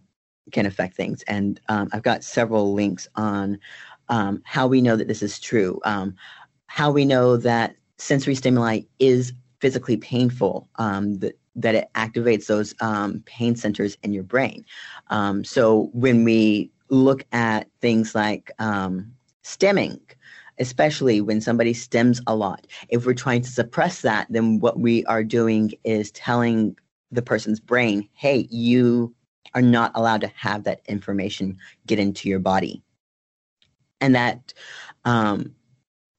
can 0.51 0.65
affect 0.65 0.95
things. 0.95 1.23
And 1.23 1.59
um, 1.69 1.89
I've 1.91 2.03
got 2.03 2.23
several 2.23 2.73
links 2.73 3.07
on 3.15 3.59
how 4.43 4.67
we 4.67 4.81
know 4.81 4.95
that 4.95 5.07
this 5.07 5.23
is 5.23 5.39
true 5.39 5.79
how 6.75 6.91
we 6.91 7.05
know 7.05 7.37
that 7.37 7.73
sensory 7.97 8.35
stimuli 8.35 8.81
is 8.99 9.31
physically 9.61 9.95
painful, 9.95 10.67
um, 10.75 11.17
that, 11.19 11.39
that 11.55 11.73
it 11.73 11.87
activates 11.95 12.47
those 12.47 12.75
um, 12.81 13.23
pain 13.25 13.55
centers 13.55 13.97
in 14.03 14.11
your 14.11 14.23
brain. 14.23 14.65
Um, 15.07 15.45
so 15.45 15.89
when 15.93 16.25
we 16.25 16.69
look 16.89 17.23
at 17.31 17.69
things 17.79 18.13
like 18.13 18.51
um, 18.59 19.09
stimming, 19.41 20.01
especially 20.59 21.21
when 21.21 21.39
somebody 21.39 21.73
stims 21.73 22.19
a 22.27 22.35
lot, 22.35 22.67
if 22.89 23.05
we're 23.05 23.13
trying 23.13 23.43
to 23.43 23.49
suppress 23.49 24.01
that, 24.01 24.27
then 24.29 24.59
what 24.59 24.77
we 24.77 25.05
are 25.05 25.23
doing 25.23 25.71
is 25.85 26.11
telling 26.11 26.75
the 27.09 27.21
person's 27.21 27.61
brain, 27.61 28.05
hey, 28.15 28.49
you 28.51 29.15
are 29.53 29.61
not 29.61 29.93
allowed 29.95 30.19
to 30.19 30.31
have 30.35 30.65
that 30.65 30.81
information 30.89 31.57
get 31.87 31.99
into 31.99 32.27
your 32.27 32.39
body. 32.39 32.83
And 34.01 34.13
that 34.13 34.53
um, 35.05 35.55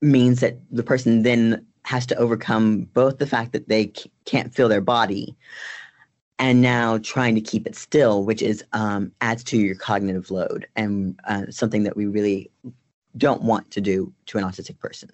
means 0.02 0.40
that 0.40 0.58
the 0.70 0.82
person 0.82 1.22
then 1.22 1.64
has 1.84 2.06
to 2.06 2.16
overcome 2.16 2.82
both 2.94 3.18
the 3.18 3.26
fact 3.26 3.52
that 3.52 3.68
they 3.68 3.92
can't 4.24 4.54
feel 4.54 4.68
their 4.68 4.80
body 4.80 5.36
and 6.38 6.60
now 6.60 6.98
trying 6.98 7.34
to 7.34 7.40
keep 7.40 7.66
it 7.66 7.74
still, 7.74 8.24
which 8.24 8.42
is 8.42 8.62
um, 8.72 9.10
adds 9.20 9.42
to 9.44 9.56
your 9.56 9.74
cognitive 9.74 10.30
load 10.30 10.66
and 10.76 11.18
uh, 11.24 11.44
something 11.48 11.84
that 11.84 11.96
we 11.96 12.06
really 12.06 12.50
don't 13.16 13.42
want 13.42 13.70
to 13.70 13.80
do 13.80 14.12
to 14.26 14.38
an 14.38 14.44
autistic 14.44 14.78
person. 14.78 15.10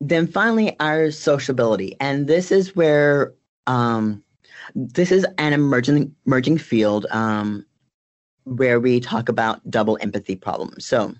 Then 0.00 0.26
finally, 0.26 0.78
our 0.80 1.10
sociability, 1.10 1.96
and 2.00 2.26
this 2.26 2.52
is 2.52 2.76
where 2.76 3.34
um, 3.66 4.22
this 4.74 5.10
is 5.10 5.26
an 5.38 5.52
emerging 5.52 6.14
emerging 6.26 6.58
field 6.58 7.06
um, 7.10 7.64
where 8.44 8.78
we 8.80 9.00
talk 9.00 9.28
about 9.28 9.68
double 9.70 9.98
empathy 10.00 10.36
problems. 10.36 10.84
So, 10.84 11.14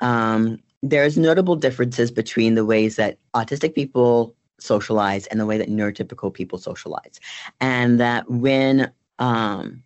um, 0.00 0.60
there's 0.82 1.18
notable 1.18 1.56
differences 1.56 2.10
between 2.10 2.54
the 2.54 2.64
ways 2.64 2.96
that 2.96 3.18
autistic 3.34 3.74
people 3.74 4.34
socialize 4.58 5.26
and 5.26 5.40
the 5.40 5.46
way 5.46 5.58
that 5.58 5.68
neurotypical 5.68 6.32
people 6.32 6.58
socialize. 6.58 7.20
And 7.60 8.00
that 8.00 8.30
when 8.30 8.92
um, 9.18 9.82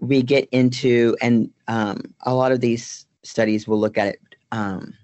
we 0.00 0.22
get 0.22 0.48
into, 0.50 1.16
and 1.20 1.50
um, 1.68 2.14
a 2.22 2.34
lot 2.34 2.52
of 2.52 2.60
these 2.60 3.06
studies 3.22 3.68
will 3.68 3.78
look 3.78 3.98
at 3.98 4.08
it, 4.08 4.20
um, 4.50 4.94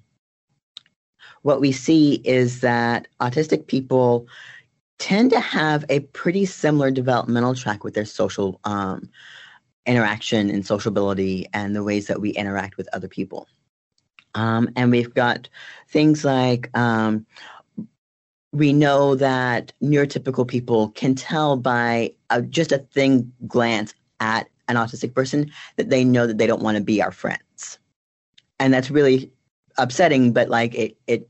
what 1.43 1.61
we 1.61 1.73
see 1.73 2.15
is 2.25 2.61
that 2.61 3.09
autistic 3.21 3.69
people 3.69 4.27
tend 4.99 5.31
to 5.31 5.41
have 5.41 5.85
a 5.89 6.01
pretty 6.01 6.45
similar 6.45 6.91
developmental 6.91 7.55
track 7.55 7.85
with 7.85 7.95
their 7.95 8.05
social 8.05 8.61
um, 8.65 9.09
interaction 9.87 10.51
and 10.51 10.67
sociability 10.67 11.47
and 11.55 11.75
the 11.75 11.85
ways 11.85 12.09
that 12.09 12.21
we 12.21 12.31
interact 12.31 12.77
with 12.77 12.89
other 12.93 13.09
people. 13.09 13.47
Um, 14.35 14.69
and 14.77 14.91
we've 14.91 15.13
got 15.13 15.49
things 15.89 16.25
like 16.25 16.77
um, 16.77 17.27
we 18.53 18.73
know 18.73 19.15
that 19.15 19.73
neurotypical 19.83 20.47
people 20.47 20.91
can 20.91 21.15
tell 21.15 21.57
by 21.57 22.13
a, 22.31 22.43
just 22.43 22.73
a 22.73 22.79
thin 22.79 23.33
glance 23.47 23.95
at 24.21 24.49
an 24.69 24.77
autistic 24.77 25.15
person 25.15 25.51
that 25.77 25.91
they 25.91 26.05
know 26.05 26.27
that 26.27 26.39
they 26.39 26.47
don't 26.47 26.63
want 26.63 26.77
to 26.77 26.83
be 26.83 27.03
our 27.03 27.13
friends. 27.13 27.79
And 28.61 28.73
that's 28.73 28.91
really 28.91 29.31
upsetting, 29.79 30.33
but 30.33 30.49
like 30.49 30.75
it, 30.75 30.97
it 31.07 31.29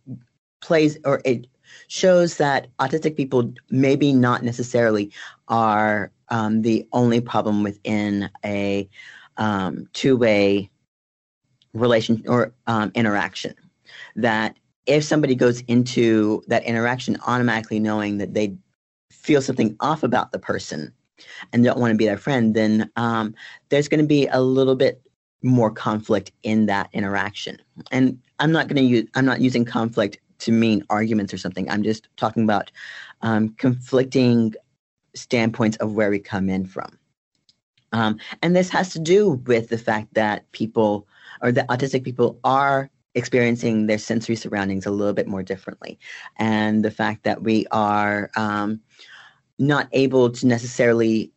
plays 0.61 0.99
or 1.05 1.21
it 1.25 1.47
shows 1.89 2.37
that 2.39 2.69
autistic 2.79 3.17
people 3.17 3.53
maybe 3.71 4.13
not 4.13 4.43
necessarily 4.43 5.13
are 5.49 6.11
um, 6.31 6.63
the 6.63 6.87
only 6.93 7.21
problem 7.21 7.63
within 7.63 8.31
a 8.45 8.89
um, 9.37 9.87
two-way 9.93 10.71
relation 11.75 12.23
or 12.27 12.53
um, 12.67 12.91
interaction. 12.95 13.55
That 14.17 14.57
if 14.87 15.05
somebody 15.05 15.35
goes 15.35 15.61
into 15.63 16.43
that 16.49 16.65
interaction 16.65 17.19
automatically 17.27 17.79
knowing 17.79 18.19
that 18.19 18.35
they 18.35 18.57
feel 19.11 19.43
something 19.43 19.77
off 19.81 20.03
about 20.03 20.33
the 20.33 20.39
person 20.39 20.93
and 21.53 21.65
don't 21.65 21.79
want 21.79 21.93
to 21.93 21.97
be 21.97 22.07
their 22.07 22.19
friend, 22.19 22.55
then 22.55 22.91
um, 22.97 23.35
there's 23.69 23.89
going 23.89 24.01
to 24.01 24.07
be 24.07 24.27
a 24.29 24.41
little 24.41 24.77
bit 24.77 25.03
more 25.43 25.71
conflict 25.71 26.33
in 26.43 26.67
that 26.67 26.89
interaction. 26.93 27.59
And 27.91 28.19
I'm 28.39 28.53
not 28.53 28.69
going 28.69 28.77
to 28.77 28.83
use 28.83 29.09
I'm 29.15 29.25
not 29.25 29.41
using 29.41 29.65
conflict 29.65 30.19
to 30.41 30.53
mean 30.53 30.85
arguments 30.91 31.35
or 31.35 31.39
something. 31.39 31.69
I'm 31.71 31.83
just 31.83 32.09
talking 32.17 32.45
about 32.45 32.71
um, 33.23 33.51
conflicting 33.51 34.55
standpoints 35.15 35.77
of 35.79 35.93
where 35.93 36.11
we 36.11 36.19
come 36.19 36.49
in 36.49 36.67
from. 36.67 36.99
Um, 37.93 38.19
and 38.43 38.55
this 38.55 38.69
has 38.71 38.91
to 38.91 38.99
do 38.99 39.31
with 39.47 39.69
the 39.69 39.79
fact 39.79 40.15
that 40.15 40.51
people 40.53 41.07
or 41.43 41.53
that 41.53 41.69
autistic 41.69 42.05
people 42.05 42.39
are 42.45 42.91
experiencing 43.15 43.87
their 43.87 43.99
sensory 43.99 44.37
surroundings 44.37 44.87
a 44.87 44.91
little 44.91 45.15
bit 45.15 45.27
more 45.27 45.43
differently. 45.43 45.99
And 46.37 46.85
the 46.85 46.91
fact 46.91 47.25
that 47.25 47.43
we 47.43 47.67
are 47.71 48.31
um, 48.37 48.81
not 49.59 49.89
able 49.93 50.31
to 50.31 50.47
necessarily 50.47 51.33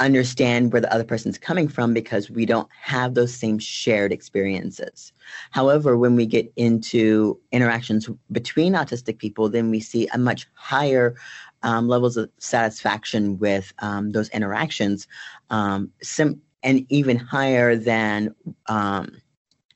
understand 0.00 0.72
where 0.72 0.80
the 0.80 0.92
other 0.92 1.04
person's 1.04 1.36
coming 1.36 1.68
from 1.68 1.92
because 1.92 2.30
we 2.30 2.46
don't 2.46 2.68
have 2.72 3.14
those 3.14 3.34
same 3.34 3.58
shared 3.58 4.12
experiences. 4.12 5.12
However, 5.50 5.96
when 5.96 6.16
we 6.16 6.24
get 6.24 6.50
into 6.56 7.38
interactions 7.52 8.08
between 8.32 8.72
autistic 8.72 9.18
people, 9.18 9.50
then 9.50 9.70
we 9.70 9.78
see 9.78 10.08
a 10.08 10.18
much 10.18 10.48
higher 10.54 11.14
um, 11.62 11.86
levels 11.86 12.16
of 12.16 12.30
satisfaction 12.38 13.38
with 13.38 13.72
um, 13.80 14.12
those 14.12 14.30
interactions, 14.30 15.06
um, 15.50 15.90
sim- 16.02 16.40
and 16.62 16.86
even 16.88 17.18
higher 17.18 17.76
than 17.76 18.34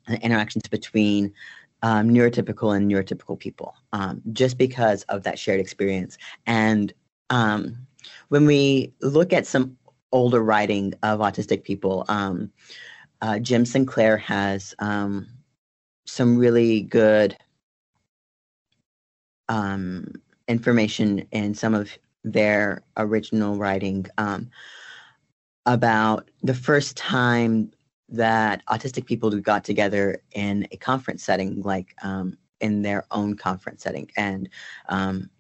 um, 0.09 0.17
interactions 0.17 0.69
between 0.69 1.33
um, 1.83 2.09
neurotypical 2.11 2.77
and 2.77 2.91
neurotypical 2.91 3.39
people, 3.39 3.75
um, 3.93 4.23
just 4.33 4.57
because 4.59 5.03
of 5.05 5.23
that 5.25 5.39
shared 5.39 5.61
experience. 5.61 6.17
And 6.47 6.93
when 8.29 8.47
we 8.47 8.93
look 9.01 9.33
at 9.33 9.47
some 9.47 9.77
older 10.13 10.43
writing 10.43 10.95
of 11.03 11.21
autistic 11.21 11.65
people, 11.65 12.05
uh, 12.09 13.39
Jim 13.41 13.65
Sinclair 13.65 14.17
has 14.17 14.75
some 16.07 16.37
really 16.37 16.83
good 16.83 17.37
um, 19.49 20.13
information 20.49 21.27
in 21.33 21.55
some 21.55 21.75
of 21.75 21.97
their 22.23 22.83
original 22.97 23.57
writing 23.57 24.07
um, 24.19 24.51
about 25.67 26.31
the 26.43 26.55
first 26.55 26.97
time 26.97 27.71
that 28.09 28.65
autistic 28.67 29.07
people 29.07 29.31
who 29.31 29.41
got 29.41 29.65
together 29.65 30.21
in 30.33 30.67
a 30.71 30.77
conference 30.77 31.23
setting, 31.25 31.63
like 31.63 31.95
um, 32.03 32.37
in 32.61 32.83
their 32.83 33.07
own 33.11 33.37
conference 33.37 33.83
setting, 33.83 34.11
and 34.17 34.49
um, 34.89 35.31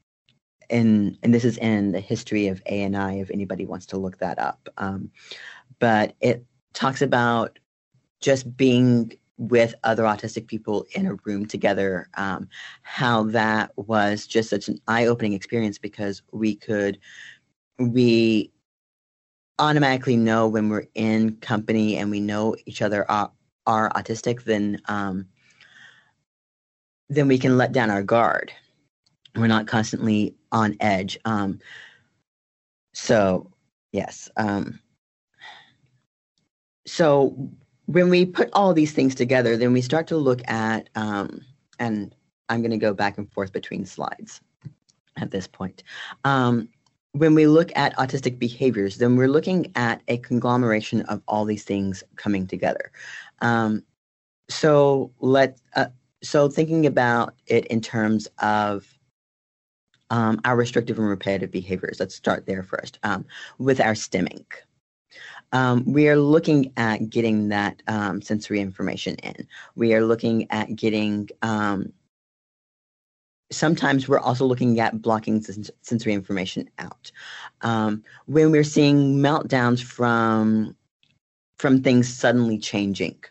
in 0.70 1.18
and 1.22 1.34
this 1.34 1.44
is 1.44 1.58
in 1.58 1.92
the 1.92 2.00
history 2.00 2.48
of 2.48 2.62
ANI 2.66 3.20
if 3.20 3.30
anybody 3.30 3.66
wants 3.66 3.86
to 3.86 3.96
look 3.96 4.18
that 4.18 4.38
up. 4.38 4.68
Um, 4.78 5.10
but 5.78 6.14
it 6.20 6.44
talks 6.72 7.02
about 7.02 7.58
just 8.20 8.56
being 8.56 9.12
with 9.36 9.74
other 9.84 10.04
autistic 10.04 10.46
people 10.46 10.86
in 10.94 11.06
a 11.06 11.16
room 11.24 11.44
together, 11.44 12.08
um, 12.14 12.48
how 12.82 13.24
that 13.24 13.70
was 13.76 14.26
just 14.26 14.48
such 14.48 14.68
an 14.68 14.78
eye-opening 14.86 15.32
experience 15.32 15.78
because 15.78 16.22
we 16.32 16.54
could 16.54 16.98
we 17.78 18.52
automatically 19.58 20.16
know 20.16 20.48
when 20.48 20.68
we're 20.68 20.86
in 20.94 21.36
company 21.36 21.96
and 21.96 22.10
we 22.10 22.20
know 22.20 22.56
each 22.66 22.82
other 22.82 23.08
are, 23.10 23.30
are 23.66 23.90
autistic, 23.90 24.44
then 24.44 24.80
um, 24.86 25.26
then 27.08 27.28
we 27.28 27.38
can 27.38 27.56
let 27.56 27.72
down 27.72 27.90
our 27.90 28.02
guard. 28.02 28.52
We're 29.36 29.46
not 29.46 29.66
constantly 29.66 30.34
on 30.52 30.76
edge. 30.80 31.18
Um, 31.24 31.60
so 32.94 33.50
yes. 33.92 34.28
Um, 34.36 34.80
so 36.86 37.50
when 37.86 38.08
we 38.10 38.24
put 38.24 38.50
all 38.52 38.72
these 38.72 38.92
things 38.92 39.14
together, 39.14 39.56
then 39.56 39.72
we 39.72 39.80
start 39.80 40.06
to 40.08 40.16
look 40.16 40.40
at, 40.48 40.88
um, 40.94 41.40
and 41.78 42.14
I'm 42.48 42.60
going 42.60 42.70
to 42.70 42.76
go 42.76 42.94
back 42.94 43.18
and 43.18 43.30
forth 43.32 43.52
between 43.52 43.84
slides 43.84 44.40
at 45.16 45.30
this 45.30 45.46
point. 45.46 45.82
Um, 46.24 46.68
when 47.14 47.34
we 47.34 47.46
look 47.46 47.70
at 47.76 47.96
autistic 47.96 48.38
behaviors, 48.38 48.98
then 48.98 49.16
we're 49.16 49.28
looking 49.28 49.70
at 49.76 50.02
a 50.08 50.18
conglomeration 50.18 51.02
of 51.02 51.22
all 51.28 51.44
these 51.44 51.64
things 51.64 52.02
coming 52.16 52.46
together. 52.46 52.90
Um, 53.40 53.82
so 54.48 55.12
let 55.20 55.58
uh, 55.76 55.86
so 56.22 56.48
thinking 56.48 56.86
about 56.86 57.34
it 57.46 57.66
in 57.66 57.80
terms 57.80 58.28
of 58.40 58.86
um, 60.10 60.40
our 60.44 60.56
restrictive 60.56 60.98
and 60.98 61.08
repetitive 61.08 61.50
behaviors. 61.50 61.98
Let's 61.98 62.14
start 62.14 62.46
there 62.46 62.62
first 62.62 62.98
um, 63.02 63.24
with 63.58 63.80
our 63.80 63.94
stimming 63.94 64.44
um, 65.54 65.84
we 65.86 66.08
are 66.08 66.16
looking 66.16 66.72
at 66.76 67.08
getting 67.08 67.48
that 67.48 67.80
um, 67.86 68.20
sensory 68.20 68.60
information 68.60 69.14
in. 69.16 69.46
We 69.76 69.94
are 69.94 70.04
looking 70.04 70.50
at 70.50 70.74
getting, 70.74 71.28
um, 71.42 71.92
sometimes 73.50 74.08
we're 74.08 74.18
also 74.18 74.44
looking 74.44 74.80
at 74.80 75.00
blocking 75.02 75.40
sens- 75.40 75.70
sensory 75.82 76.12
information 76.12 76.68
out. 76.78 77.10
Um, 77.60 78.02
when 78.26 78.50
we're 78.50 78.64
seeing 78.64 79.16
meltdowns 79.18 79.82
from, 79.82 80.76
from 81.58 81.82
things 81.82 82.12
suddenly 82.12 82.58
changing, 82.58 83.22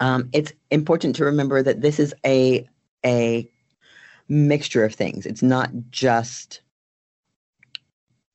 um, 0.00 0.28
it's 0.32 0.52
important 0.70 1.16
to 1.16 1.24
remember 1.24 1.62
that 1.62 1.80
this 1.80 1.98
is 1.98 2.14
a, 2.24 2.68
a 3.04 3.50
mixture 4.28 4.84
of 4.84 4.94
things. 4.94 5.26
It's 5.26 5.42
not 5.42 5.70
just 5.90 6.60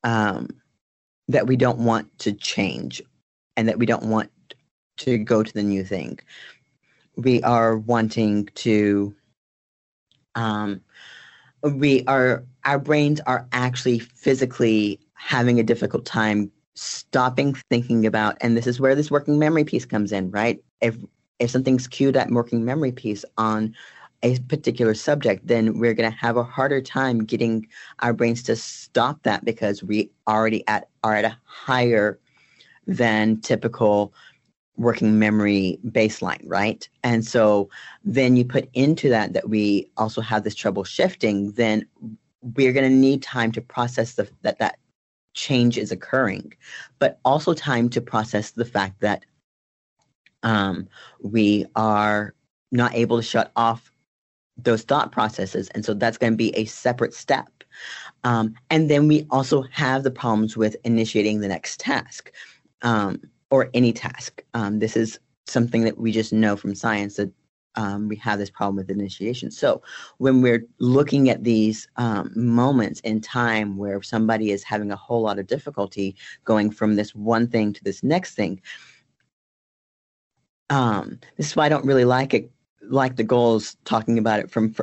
um, 0.03 0.49
that 1.27 1.47
we 1.47 1.55
don't 1.55 1.79
want 1.79 2.17
to 2.19 2.33
change 2.33 3.01
and 3.55 3.67
that 3.67 3.79
we 3.79 3.85
don't 3.85 4.03
want 4.03 4.29
to 4.97 5.17
go 5.17 5.43
to 5.43 5.53
the 5.53 5.63
new 5.63 5.83
thing. 5.83 6.19
We 7.15 7.41
are 7.43 7.77
wanting 7.77 8.49
to, 8.55 9.15
um, 10.35 10.81
we 11.61 12.03
are, 12.05 12.43
our 12.65 12.79
brains 12.79 13.21
are 13.21 13.47
actually 13.51 13.99
physically 13.99 14.99
having 15.13 15.59
a 15.59 15.63
difficult 15.63 16.05
time 16.05 16.51
stopping 16.75 17.53
thinking 17.69 18.05
about, 18.05 18.37
and 18.41 18.57
this 18.57 18.67
is 18.67 18.79
where 18.79 18.95
this 18.95 19.11
working 19.11 19.39
memory 19.39 19.63
piece 19.63 19.85
comes 19.85 20.11
in, 20.11 20.31
right? 20.31 20.61
If, 20.81 20.97
if 21.39 21.51
something's 21.51 21.87
cued 21.87 22.17
at 22.17 22.29
working 22.29 22.65
memory 22.65 22.91
piece 22.91 23.23
on 23.37 23.75
a 24.23 24.39
particular 24.39 24.93
subject, 24.93 25.45
then 25.45 25.79
we're 25.79 25.93
going 25.93 26.09
to 26.09 26.17
have 26.17 26.37
a 26.37 26.43
harder 26.43 26.81
time 26.81 27.25
getting 27.25 27.67
our 27.99 28.13
brains 28.13 28.41
to 28.43 28.55
stop 28.55 29.21
that 29.23 29.43
because 29.43 29.83
we 29.83 30.09
already 30.27 30.65
at 30.67 30.87
are 31.03 31.15
at 31.15 31.25
a 31.25 31.37
higher 31.43 32.19
than 32.87 33.39
typical 33.41 34.13
working 34.77 35.19
memory 35.19 35.79
baseline, 35.87 36.41
right? 36.45 36.87
And 37.03 37.25
so 37.25 37.69
then 38.03 38.35
you 38.35 38.45
put 38.45 38.69
into 38.73 39.09
that 39.09 39.33
that 39.33 39.49
we 39.49 39.89
also 39.97 40.21
have 40.21 40.43
this 40.43 40.55
trouble 40.55 40.83
shifting, 40.83 41.51
then 41.51 41.85
we're 42.41 42.73
going 42.73 42.89
to 42.89 42.95
need 42.95 43.21
time 43.21 43.51
to 43.53 43.61
process 43.61 44.15
the, 44.15 44.27
that 44.41 44.59
that 44.59 44.77
change 45.33 45.77
is 45.77 45.91
occurring, 45.91 46.53
but 46.99 47.19
also 47.23 47.53
time 47.53 47.89
to 47.89 48.01
process 48.01 48.51
the 48.51 48.65
fact 48.65 48.99
that 49.01 49.25
um, 50.43 50.87
we 51.21 51.65
are 51.75 52.33
not 52.71 52.93
able 52.93 53.17
to 53.17 53.23
shut 53.23 53.51
off 53.55 53.91
those 54.57 54.83
thought 54.83 55.11
processes. 55.11 55.69
And 55.69 55.85
so 55.85 55.93
that's 55.93 56.17
going 56.17 56.33
to 56.33 56.37
be 56.37 56.55
a 56.55 56.65
separate 56.65 57.13
step. 57.13 57.47
Um, 58.23 58.53
and 58.69 58.89
then 58.89 59.07
we 59.07 59.25
also 59.29 59.63
have 59.71 60.03
the 60.03 60.11
problems 60.11 60.55
with 60.55 60.75
initiating 60.83 61.39
the 61.39 61.47
next 61.47 61.79
task 61.79 62.31
um, 62.81 63.21
or 63.53 63.69
any 63.75 63.93
task. 63.93 64.43
Um, 64.55 64.79
this 64.79 64.97
is 64.97 65.19
something 65.45 65.83
that 65.83 65.99
we 65.99 66.11
just 66.11 66.33
know 66.33 66.55
from 66.55 66.73
science 66.73 67.17
that 67.17 67.31
um, 67.75 68.07
we 68.07 68.15
have 68.15 68.39
this 68.39 68.49
problem 68.49 68.77
with 68.77 68.89
initiation. 68.89 69.51
So 69.51 69.83
when 70.17 70.41
we're 70.41 70.65
looking 70.79 71.29
at 71.29 71.43
these 71.43 71.87
um, 71.97 72.31
moments 72.35 72.99
in 73.01 73.21
time 73.21 73.77
where 73.77 74.01
somebody 74.01 74.49
is 74.49 74.63
having 74.63 74.91
a 74.91 74.95
whole 74.95 75.21
lot 75.21 75.37
of 75.37 75.45
difficulty 75.45 76.15
going 76.45 76.71
from 76.71 76.95
this 76.95 77.13
one 77.13 77.47
thing 77.47 77.73
to 77.73 77.83
this 77.83 78.01
next 78.01 78.33
thing, 78.33 78.59
um, 80.71 81.19
this 81.37 81.45
is 81.45 81.55
why 81.55 81.67
I 81.67 81.69
don't 81.69 81.85
really 81.85 82.05
like 82.05 82.33
it 82.33 82.49
like 82.81 83.17
the 83.17 83.23
goals 83.23 83.77
talking 83.85 84.17
about 84.17 84.39
it 84.39 84.49
from 84.49 84.73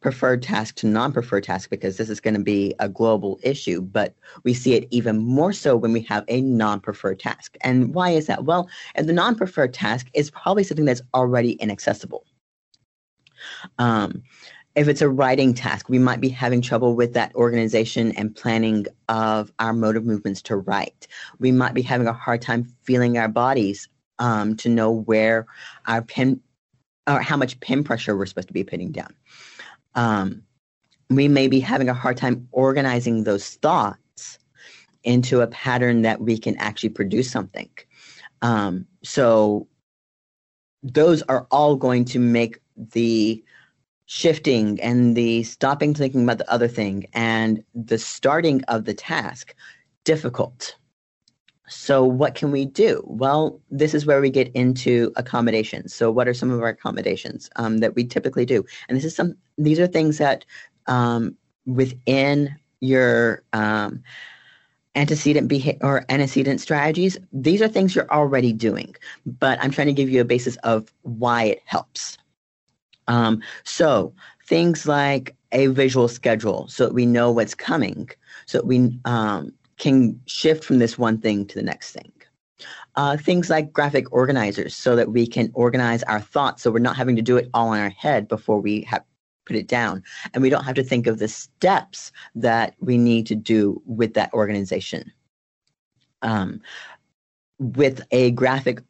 preferred 0.00 0.42
task 0.42 0.76
to 0.76 0.86
non-preferred 0.86 1.44
task 1.44 1.70
because 1.70 1.96
this 1.96 2.08
is 2.08 2.20
going 2.20 2.34
to 2.34 2.40
be 2.40 2.74
a 2.78 2.88
global 2.88 3.38
issue 3.42 3.80
but 3.80 4.14
we 4.44 4.54
see 4.54 4.74
it 4.74 4.88
even 4.90 5.18
more 5.18 5.52
so 5.52 5.76
when 5.76 5.92
we 5.92 6.00
have 6.00 6.24
a 6.28 6.40
non-preferred 6.40 7.18
task. 7.18 7.56
And 7.62 7.94
why 7.94 8.10
is 8.10 8.26
that? 8.26 8.44
Well 8.44 8.68
and 8.94 9.08
the 9.08 9.12
non-preferred 9.12 9.74
task 9.74 10.08
is 10.14 10.30
probably 10.30 10.64
something 10.64 10.86
that's 10.86 11.02
already 11.14 11.52
inaccessible. 11.52 12.24
Um, 13.78 14.22
if 14.74 14.88
it's 14.88 15.02
a 15.02 15.08
writing 15.08 15.52
task 15.52 15.88
we 15.88 15.98
might 15.98 16.20
be 16.20 16.28
having 16.28 16.62
trouble 16.62 16.94
with 16.94 17.12
that 17.14 17.34
organization 17.34 18.12
and 18.12 18.34
planning 18.34 18.86
of 19.08 19.52
our 19.58 19.72
motor 19.72 20.00
movements 20.00 20.40
to 20.42 20.56
write. 20.56 21.08
We 21.38 21.52
might 21.52 21.74
be 21.74 21.82
having 21.82 22.06
a 22.06 22.12
hard 22.12 22.40
time 22.40 22.64
feeling 22.82 23.18
our 23.18 23.28
bodies 23.28 23.88
um, 24.18 24.56
to 24.58 24.68
know 24.68 24.90
where 24.90 25.46
our 25.86 26.02
pen 26.02 26.40
or 27.06 27.20
how 27.20 27.36
much 27.36 27.58
pen 27.60 27.82
pressure 27.82 28.16
we're 28.16 28.26
supposed 28.26 28.48
to 28.48 28.54
be 28.54 28.62
putting 28.62 28.92
down. 28.92 29.12
Um, 29.94 30.42
we 31.08 31.28
may 31.28 31.48
be 31.48 31.60
having 31.60 31.88
a 31.88 31.94
hard 31.94 32.16
time 32.16 32.48
organizing 32.52 33.24
those 33.24 33.54
thoughts 33.56 34.38
into 35.02 35.40
a 35.40 35.46
pattern 35.48 36.02
that 36.02 36.20
we 36.20 36.38
can 36.38 36.56
actually 36.56 36.90
produce 36.90 37.30
something. 37.30 37.70
Um, 38.42 38.86
so 39.02 39.66
those 40.82 41.22
are 41.22 41.46
all 41.50 41.76
going 41.76 42.04
to 42.06 42.18
make 42.18 42.60
the 42.76 43.42
shifting 44.06 44.80
and 44.80 45.16
the 45.16 45.42
stopping 45.44 45.94
thinking 45.94 46.24
about 46.24 46.38
the 46.38 46.50
other 46.50 46.68
thing 46.68 47.06
and 47.12 47.62
the 47.74 47.98
starting 47.98 48.62
of 48.64 48.84
the 48.84 48.94
task 48.94 49.54
difficult. 50.04 50.74
So, 51.70 52.04
what 52.04 52.34
can 52.34 52.50
we 52.50 52.66
do? 52.66 53.02
Well, 53.06 53.60
this 53.70 53.94
is 53.94 54.04
where 54.04 54.20
we 54.20 54.28
get 54.28 54.48
into 54.54 55.12
accommodations. 55.16 55.94
So, 55.94 56.10
what 56.10 56.26
are 56.26 56.34
some 56.34 56.50
of 56.50 56.60
our 56.60 56.68
accommodations 56.68 57.48
um, 57.56 57.78
that 57.78 57.94
we 57.94 58.04
typically 58.04 58.44
do? 58.44 58.64
And 58.88 58.98
this 58.98 59.04
is 59.04 59.14
some; 59.14 59.36
these 59.56 59.78
are 59.78 59.86
things 59.86 60.18
that 60.18 60.44
um, 60.88 61.36
within 61.66 62.56
your 62.80 63.44
um, 63.52 64.02
antecedent 64.96 65.48
behavior 65.48 65.78
or 65.82 66.04
antecedent 66.08 66.60
strategies. 66.60 67.16
These 67.32 67.62
are 67.62 67.68
things 67.68 67.94
you're 67.94 68.10
already 68.10 68.52
doing, 68.52 68.96
but 69.24 69.58
I'm 69.62 69.70
trying 69.70 69.86
to 69.86 69.92
give 69.92 70.10
you 70.10 70.20
a 70.20 70.24
basis 70.24 70.56
of 70.56 70.92
why 71.02 71.44
it 71.44 71.62
helps. 71.64 72.18
Um, 73.06 73.42
so, 73.64 74.12
things 74.46 74.86
like 74.86 75.36
a 75.52 75.68
visual 75.68 76.08
schedule, 76.08 76.66
so 76.68 76.86
that 76.86 76.94
we 76.94 77.06
know 77.06 77.30
what's 77.30 77.54
coming, 77.54 78.08
so 78.46 78.58
that 78.58 78.66
we 78.66 78.98
um, 79.04 79.52
can 79.80 80.20
shift 80.26 80.62
from 80.62 80.78
this 80.78 80.96
one 80.96 81.18
thing 81.18 81.44
to 81.46 81.56
the 81.56 81.62
next 81.62 81.92
thing. 81.92 82.12
Uh, 82.96 83.16
things 83.16 83.48
like 83.48 83.72
graphic 83.72 84.12
organizers 84.12 84.76
so 84.76 84.94
that 84.94 85.10
we 85.10 85.26
can 85.26 85.50
organize 85.54 86.02
our 86.04 86.20
thoughts 86.20 86.62
so 86.62 86.70
we're 86.70 86.78
not 86.78 86.96
having 86.96 87.16
to 87.16 87.22
do 87.22 87.36
it 87.36 87.48
all 87.54 87.72
in 87.72 87.80
our 87.80 87.90
head 87.90 88.28
before 88.28 88.60
we 88.60 88.82
have 88.82 89.02
put 89.46 89.56
it 89.56 89.68
down 89.68 90.02
and 90.34 90.42
we 90.42 90.50
don't 90.50 90.64
have 90.64 90.74
to 90.74 90.82
think 90.82 91.06
of 91.06 91.18
the 91.18 91.28
steps 91.28 92.12
that 92.34 92.74
we 92.80 92.98
need 92.98 93.26
to 93.26 93.34
do 93.34 93.80
with 93.86 94.12
that 94.14 94.32
organization 94.34 95.10
um, 96.22 96.60
with 97.58 98.02
a 98.10 98.32
graphic 98.32 98.82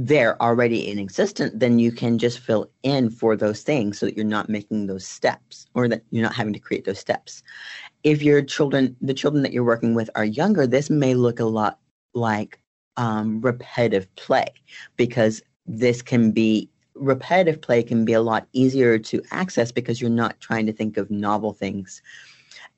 there 0.00 0.40
already 0.40 0.88
in 0.88 0.96
existence 0.96 1.50
then 1.56 1.80
you 1.80 1.90
can 1.90 2.18
just 2.18 2.38
fill 2.38 2.70
in 2.84 3.10
for 3.10 3.36
those 3.36 3.62
things 3.62 3.98
so 3.98 4.06
that 4.06 4.14
you're 4.14 4.24
not 4.24 4.48
making 4.48 4.86
those 4.86 5.04
steps 5.04 5.66
or 5.74 5.88
that 5.88 6.04
you're 6.10 6.22
not 6.22 6.36
having 6.36 6.52
to 6.52 6.60
create 6.60 6.84
those 6.84 7.00
steps. 7.00 7.42
If 8.04 8.22
your 8.22 8.40
children, 8.40 8.94
the 9.00 9.12
children 9.12 9.42
that 9.42 9.52
you're 9.52 9.64
working 9.64 9.94
with 9.96 10.08
are 10.14 10.24
younger, 10.24 10.68
this 10.68 10.88
may 10.88 11.14
look 11.14 11.40
a 11.40 11.46
lot 11.46 11.80
like 12.14 12.60
um, 12.96 13.40
repetitive 13.40 14.14
play 14.14 14.46
because 14.96 15.42
this 15.66 16.00
can 16.00 16.30
be 16.30 16.70
repetitive 16.94 17.60
play 17.60 17.82
can 17.82 18.04
be 18.04 18.12
a 18.12 18.22
lot 18.22 18.46
easier 18.52 19.00
to 19.00 19.20
access 19.32 19.72
because 19.72 20.00
you're 20.00 20.10
not 20.10 20.38
trying 20.38 20.66
to 20.66 20.72
think 20.72 20.96
of 20.96 21.10
novel 21.10 21.52
things. 21.52 22.02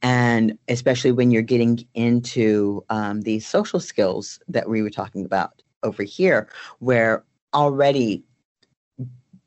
And 0.01 0.59
especially 0.69 1.13
when 1.13 1.31
you're 1.31 1.43
getting 1.43 1.87
into 1.93 2.83
um, 2.89 3.21
these 3.21 3.47
social 3.47 3.79
skills 3.79 4.41
that 4.49 4.71
we 4.71 4.81
were 4.81 4.89
talking 4.89 5.27
about 5.27 5.63
over 5.83 6.03
here 6.03 6.49
where 6.79 7.25
already 7.55 8.23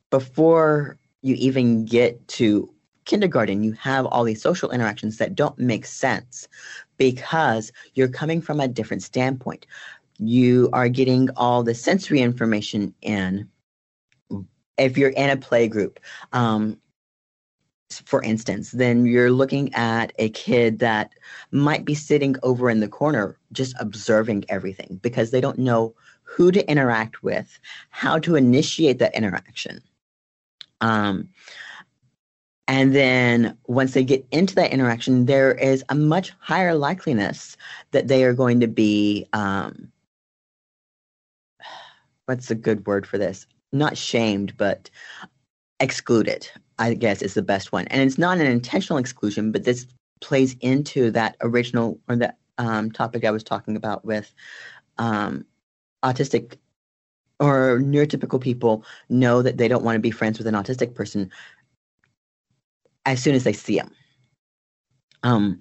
before 0.09 0.97
you 1.21 1.35
even 1.35 1.85
get 1.85 2.27
to 2.27 2.69
kindergarten, 3.05 3.63
you 3.63 3.71
have 3.73 4.05
all 4.05 4.23
these 4.23 4.41
social 4.41 4.71
interactions 4.71 5.17
that 5.17 5.35
don't 5.35 5.57
make 5.57 5.85
sense 5.85 6.47
because 6.97 7.71
you're 7.95 8.07
coming 8.07 8.41
from 8.41 8.59
a 8.59 8.67
different 8.67 9.03
standpoint. 9.03 9.65
You 10.19 10.69
are 10.73 10.89
getting 10.89 11.29
all 11.35 11.63
the 11.63 11.73
sensory 11.73 12.21
information 12.21 12.93
in. 13.01 13.49
If 14.77 14.97
you're 14.97 15.09
in 15.09 15.29
a 15.29 15.37
play 15.37 15.67
group, 15.67 15.99
um, 16.31 16.79
for 18.05 18.23
instance, 18.23 18.71
then 18.71 19.05
you're 19.05 19.31
looking 19.31 19.73
at 19.75 20.13
a 20.17 20.29
kid 20.29 20.79
that 20.79 21.13
might 21.51 21.85
be 21.85 21.93
sitting 21.93 22.35
over 22.41 22.69
in 22.69 22.79
the 22.79 22.87
corner 22.87 23.37
just 23.51 23.75
observing 23.79 24.45
everything 24.49 24.99
because 25.03 25.31
they 25.31 25.41
don't 25.41 25.59
know 25.59 25.93
who 26.35 26.51
to 26.51 26.69
interact 26.69 27.21
with, 27.21 27.59
how 27.89 28.17
to 28.19 28.35
initiate 28.35 28.99
that 28.99 29.15
interaction. 29.15 29.81
Um, 30.81 31.29
and 32.67 32.95
then 32.95 33.57
once 33.67 33.93
they 33.93 34.03
get 34.03 34.25
into 34.31 34.55
that 34.55 34.71
interaction, 34.71 35.25
there 35.25 35.53
is 35.53 35.83
a 35.89 35.95
much 35.95 36.33
higher 36.39 36.73
likeliness 36.73 37.55
that 37.91 38.07
they 38.07 38.23
are 38.23 38.33
going 38.33 38.59
to 38.61 38.67
be, 38.67 39.27
um, 39.33 39.91
what's 42.25 42.49
a 42.49 42.55
good 42.55 42.87
word 42.87 43.05
for 43.05 43.17
this? 43.17 43.45
Not 43.71 43.97
shamed, 43.97 44.57
but 44.57 44.89
excluded, 45.79 46.49
I 46.79 46.95
guess 46.95 47.21
is 47.21 47.35
the 47.35 47.41
best 47.41 47.71
one. 47.71 47.85
And 47.87 48.01
it's 48.01 48.17
not 48.17 48.39
an 48.39 48.47
intentional 48.47 48.97
exclusion, 48.97 49.51
but 49.51 49.65
this 49.65 49.85
plays 50.21 50.55
into 50.61 51.11
that 51.11 51.35
original 51.41 51.99
or 52.07 52.15
that 52.15 52.37
um, 52.57 52.91
topic 52.91 53.23
I 53.23 53.31
was 53.31 53.43
talking 53.43 53.75
about 53.75 54.03
with 54.03 54.33
um, 54.97 55.45
autistic 56.03 56.57
or 57.39 57.79
neurotypical 57.79 58.39
people 58.39 58.85
know 59.09 59.41
that 59.41 59.57
they 59.57 59.67
don't 59.67 59.83
want 59.83 59.95
to 59.95 59.99
be 59.99 60.11
friends 60.11 60.37
with 60.37 60.47
an 60.47 60.55
autistic 60.55 60.93
person 60.93 61.29
as 63.05 63.21
soon 63.21 63.35
as 63.35 63.43
they 63.43 63.53
see 63.53 63.77
them. 63.77 63.91
Um, 65.23 65.59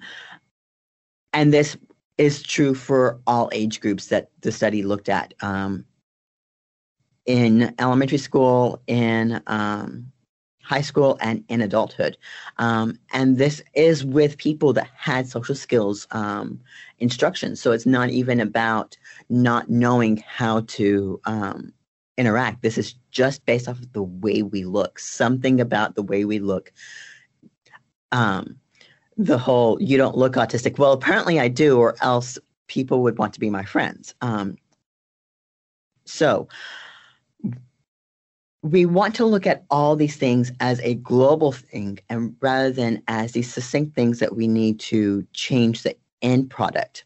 and 1.32 1.52
this 1.52 1.76
is 2.18 2.42
true 2.42 2.74
for 2.74 3.20
all 3.26 3.48
age 3.52 3.80
groups 3.80 4.06
that 4.08 4.30
the 4.42 4.52
study 4.52 4.82
looked 4.82 5.08
at 5.08 5.34
um, 5.42 5.84
in 7.26 7.74
elementary 7.78 8.18
school, 8.18 8.82
in 8.86 9.40
um, 9.46 10.12
high 10.62 10.80
school, 10.80 11.18
and 11.20 11.44
in 11.48 11.60
adulthood. 11.60 12.16
Um, 12.58 12.98
and 13.12 13.38
this 13.38 13.62
is 13.74 14.04
with 14.04 14.38
people 14.38 14.72
that 14.74 14.88
had 14.96 15.28
social 15.28 15.54
skills 15.54 16.06
um, 16.10 16.60
instruction. 16.98 17.56
So 17.56 17.72
it's 17.72 17.86
not 17.86 18.10
even 18.10 18.40
about 18.40 18.96
not 19.28 19.68
knowing 19.68 20.22
how 20.26 20.60
to 20.60 21.20
um, 21.24 21.72
interact. 22.16 22.62
This 22.62 22.78
is 22.78 22.94
just 23.10 23.44
based 23.44 23.68
off 23.68 23.78
of 23.78 23.92
the 23.92 24.02
way 24.02 24.42
we 24.42 24.64
look, 24.64 24.98
something 24.98 25.60
about 25.60 25.94
the 25.94 26.02
way 26.02 26.24
we 26.24 26.38
look 26.38 26.72
um, 28.12 28.56
the 29.16 29.38
whole 29.38 29.80
you 29.82 29.96
don't 29.96 30.16
look 30.16 30.34
autistic. 30.34 30.78
Well, 30.78 30.92
apparently 30.92 31.40
I 31.40 31.48
do, 31.48 31.78
or 31.78 31.96
else 32.00 32.38
people 32.68 33.02
would 33.02 33.18
want 33.18 33.34
to 33.34 33.40
be 33.40 33.50
my 33.50 33.64
friends. 33.64 34.14
Um, 34.20 34.56
so 36.04 36.48
we 38.62 38.86
want 38.86 39.14
to 39.16 39.24
look 39.24 39.46
at 39.46 39.64
all 39.70 39.96
these 39.96 40.16
things 40.16 40.52
as 40.60 40.80
a 40.80 40.94
global 40.94 41.52
thing 41.52 41.98
and 42.08 42.34
rather 42.40 42.70
than 42.70 43.02
as 43.08 43.32
these 43.32 43.52
succinct 43.52 43.94
things 43.94 44.20
that 44.20 44.36
we 44.36 44.46
need 44.46 44.78
to 44.78 45.26
change 45.32 45.82
the 45.82 45.96
end 46.22 46.48
product. 46.48 47.04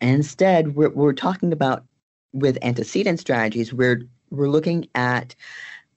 And 0.00 0.10
instead, 0.10 0.74
we're, 0.74 0.90
we're 0.90 1.14
talking 1.14 1.52
about 1.52 1.84
with 2.32 2.58
antecedent 2.62 3.20
strategies, 3.20 3.72
we're 3.72 4.02
we're 4.30 4.48
looking 4.48 4.88
at 4.94 5.34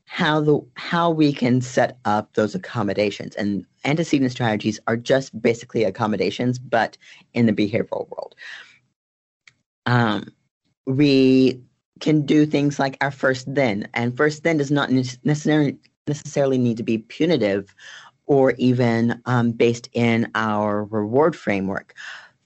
how 0.05 0.39
the 0.39 0.59
how 0.75 1.09
we 1.09 1.33
can 1.33 1.61
set 1.61 1.97
up 2.05 2.33
those 2.33 2.53
accommodations 2.53 3.35
and 3.35 3.65
antecedent 3.85 4.31
strategies 4.31 4.79
are 4.87 4.97
just 4.97 5.39
basically 5.41 5.83
accommodations 5.83 6.59
but 6.59 6.97
in 7.33 7.47
the 7.47 7.53
behavioral 7.53 8.07
world 8.09 8.35
um, 9.87 10.31
we 10.85 11.59
can 11.99 12.25
do 12.25 12.45
things 12.45 12.79
like 12.79 12.97
our 13.01 13.11
first 13.11 13.53
then. 13.53 13.87
And 13.93 14.15
first 14.15 14.43
then 14.43 14.57
does 14.57 14.71
not 14.71 14.91
necessarily 14.91 15.77
necessarily 16.07 16.57
need 16.57 16.77
to 16.77 16.83
be 16.83 16.99
punitive 16.99 17.73
or 18.27 18.51
even 18.57 19.21
um, 19.25 19.51
based 19.51 19.89
in 19.93 20.29
our 20.35 20.83
reward 20.85 21.35
framework. 21.35 21.95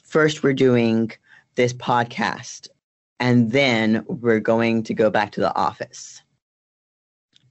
First 0.03 0.43
we're 0.43 0.53
doing 0.53 1.11
this 1.55 1.73
podcast 1.73 2.69
and 3.19 3.51
then 3.51 4.05
we're 4.07 4.39
going 4.39 4.83
to 4.83 4.93
go 4.93 5.09
back 5.09 5.31
to 5.31 5.41
the 5.41 5.53
office. 5.55 6.21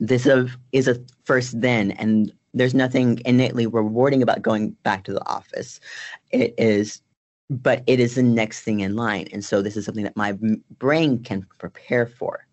This 0.01 0.27
is 0.73 0.89
a 0.89 1.05
first 1.25 1.61
then 1.61 1.91
and 1.93 2.33
there's 2.55 2.75
nothing 2.75 3.21
innately 3.25 3.67
rewarding 3.67 4.23
about 4.23 4.43
going 4.43 4.71
back 4.83 5.05
to 5.05 5.13
the 5.13 5.27
office. 5.29 5.81
It 6.31 6.55
is 6.57 7.03
but 7.51 7.83
it 7.87 8.01
is 8.01 8.15
the 8.15 8.23
next 8.23 8.61
thing 8.61 8.81
in 8.81 8.97
line 8.97 9.27
and 9.33 9.45
so 9.45 9.63
this 9.63 9.77
is 9.77 9.85
something 9.85 10.05
that 10.05 10.17
my 10.17 10.37
brain 10.79 11.23
can 11.23 11.47
prepare 11.59 12.07
for 12.07 12.47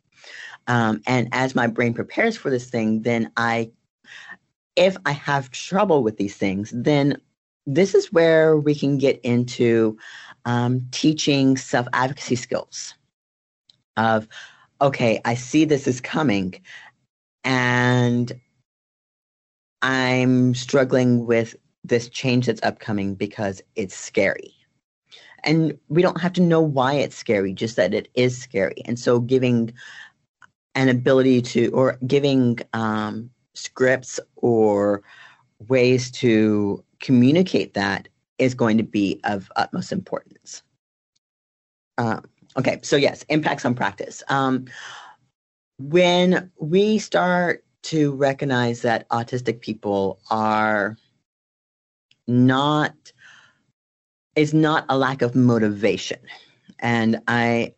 um, 0.67 1.01
and 1.05 1.27
as 1.31 1.55
my 1.55 1.67
brain 1.67 1.93
prepares 1.93 2.37
for 2.37 2.49
this 2.49 2.69
thing 2.69 3.01
then 3.01 3.31
i 3.37 3.69
if 4.75 4.97
i 5.05 5.11
have 5.11 5.51
trouble 5.51 6.03
with 6.03 6.17
these 6.17 6.35
things 6.35 6.71
then 6.75 7.17
this 7.65 7.95
is 7.95 8.11
where 8.13 8.57
we 8.57 8.75
can 8.75 8.97
get 8.97 9.19
into 9.21 9.97
um, 10.45 10.87
teaching 10.91 11.57
self-advocacy 11.57 12.35
skills 12.35 12.93
of 13.97 14.27
okay 14.81 15.19
i 15.25 15.33
see 15.33 15.65
this 15.65 15.87
is 15.87 15.99
coming 15.99 16.53
and 17.43 18.33
I'm 19.81 20.55
struggling 20.55 21.27
with 21.27 21.55
this 21.83 22.09
change 22.09 22.47
that's 22.47 22.63
upcoming 22.63 23.13
because 23.13 23.61
it's 23.75 23.95
scary. 23.95 24.55
And 25.45 25.77
we 25.89 26.01
don't 26.01 26.19
have 26.19 26.33
to 26.33 26.41
know 26.41 26.61
why 26.61 26.93
it's 26.95 27.15
scary, 27.15 27.53
just 27.53 27.75
that 27.75 27.93
it 27.93 28.09
is 28.15 28.41
scary. 28.41 28.81
And 28.85 28.99
so 28.99 29.19
giving 29.19 29.73
an 30.73 30.89
ability 30.89 31.41
to, 31.41 31.69
or 31.69 31.97
giving 32.07 32.59
um, 32.73 33.29
scripts 33.53 34.19
or 34.35 35.03
ways 35.67 36.11
to 36.11 36.83
communicate 36.99 37.73
that 37.75 38.07
is 38.37 38.53
going 38.53 38.77
to 38.77 38.83
be 38.83 39.21
of 39.23 39.49
utmost 39.55 39.91
importance. 39.91 40.63
Um, 41.97 42.25
okay, 42.57 42.79
so 42.81 42.95
yes, 42.95 43.23
impacts 43.29 43.63
on 43.65 43.75
practice. 43.75 44.23
Um, 44.27 44.65
when 45.77 46.51
we 46.59 46.97
start 46.97 47.63
to 47.83 48.13
recognize 48.13 48.81
that 48.81 49.07
autistic 49.09 49.61
people 49.61 50.19
are 50.31 50.97
not 52.27 52.95
is 54.35 54.53
not 54.53 54.85
a 54.89 54.97
lack 54.97 55.21
of 55.21 55.35
motivation 55.35 56.19
and 56.79 57.19
i 57.27 57.73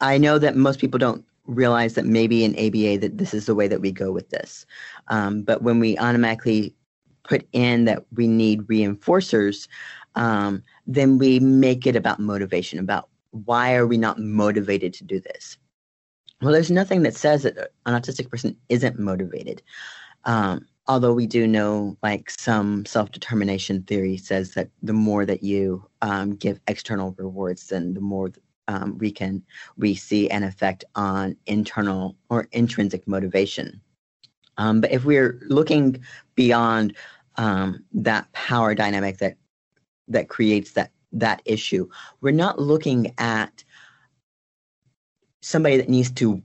I 0.00 0.18
know 0.18 0.38
that 0.38 0.56
most 0.56 0.78
people 0.78 0.98
don't 0.98 1.24
realize 1.46 1.94
that 1.94 2.04
maybe 2.04 2.44
in 2.44 2.54
ABA 2.54 2.98
that 2.98 3.18
this 3.18 3.34
is 3.34 3.46
the 3.46 3.54
way 3.54 3.66
that 3.68 3.80
we 3.80 3.90
go 3.90 4.12
with 4.12 4.30
this. 4.30 4.66
Um, 5.08 5.42
but 5.42 5.62
when 5.62 5.80
we 5.80 5.98
automatically 5.98 6.74
put 7.24 7.46
in 7.52 7.84
that 7.86 8.04
we 8.14 8.28
need 8.28 8.62
reinforcers, 8.62 9.66
um, 10.14 10.62
then 10.86 11.18
we 11.18 11.40
make 11.40 11.86
it 11.86 11.96
about 11.96 12.20
motivation, 12.20 12.78
about 12.78 13.08
why 13.30 13.74
are 13.74 13.86
we 13.86 13.96
not 13.96 14.18
motivated 14.18 14.92
to 14.94 15.04
do 15.04 15.20
this? 15.20 15.56
Well, 16.40 16.52
there's 16.52 16.70
nothing 16.70 17.02
that 17.02 17.16
says 17.16 17.42
that 17.42 17.56
an 17.86 18.00
autistic 18.00 18.30
person 18.30 18.56
isn't 18.68 18.98
motivated. 18.98 19.62
Um, 20.24 20.66
although 20.88 21.12
we 21.12 21.26
do 21.26 21.46
know, 21.46 21.96
like 22.02 22.30
some 22.30 22.84
self-determination 22.86 23.82
theory 23.82 24.16
says 24.16 24.54
that 24.54 24.70
the 24.82 24.94
more 24.94 25.26
that 25.26 25.42
you 25.42 25.86
um, 26.00 26.34
give 26.34 26.60
external 26.66 27.14
rewards, 27.18 27.68
then 27.68 27.92
the 27.94 28.00
more 28.00 28.30
um, 28.68 28.98
we 28.98 29.10
can 29.10 29.42
we 29.76 29.94
see 29.94 30.28
an 30.30 30.42
effect 30.42 30.84
on 30.94 31.36
internal 31.46 32.16
or 32.28 32.48
intrinsic 32.52 33.06
motivation. 33.06 33.80
Um, 34.56 34.80
but 34.80 34.90
if 34.90 35.04
we're 35.04 35.40
looking 35.46 36.02
beyond 36.34 36.96
um, 37.36 37.84
that 37.92 38.30
power 38.32 38.74
dynamic 38.74 39.18
that 39.18 39.36
that 40.08 40.28
creates 40.28 40.72
that 40.72 40.90
that 41.12 41.42
issue, 41.44 41.88
we're 42.20 42.32
not 42.32 42.58
looking 42.58 43.14
at 43.18 43.64
somebody 45.40 45.76
that 45.76 45.88
needs 45.88 46.10
to 46.12 46.42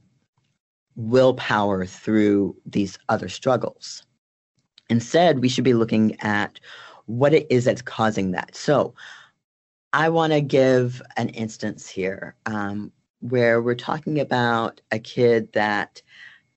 willpower 0.95 1.85
through 1.85 2.55
these 2.65 2.97
other 3.09 3.27
struggles. 3.27 4.05
Instead, 4.93 5.39
we 5.39 5.49
should 5.49 5.63
be 5.63 5.73
looking 5.73 6.15
at 6.21 6.59
what 7.07 7.33
it 7.33 7.47
is 7.49 7.65
that's 7.65 7.81
causing 7.81 8.29
that. 8.31 8.55
So, 8.55 8.93
I 9.91 10.09
want 10.09 10.33
to 10.33 10.41
give 10.41 11.01
an 11.17 11.29
instance 11.29 11.89
here 11.89 12.35
um, 12.45 12.91
where 13.19 13.59
we're 13.59 13.73
talking 13.73 14.19
about 14.19 14.81
a 14.91 14.99
kid 14.99 15.51
that 15.53 16.01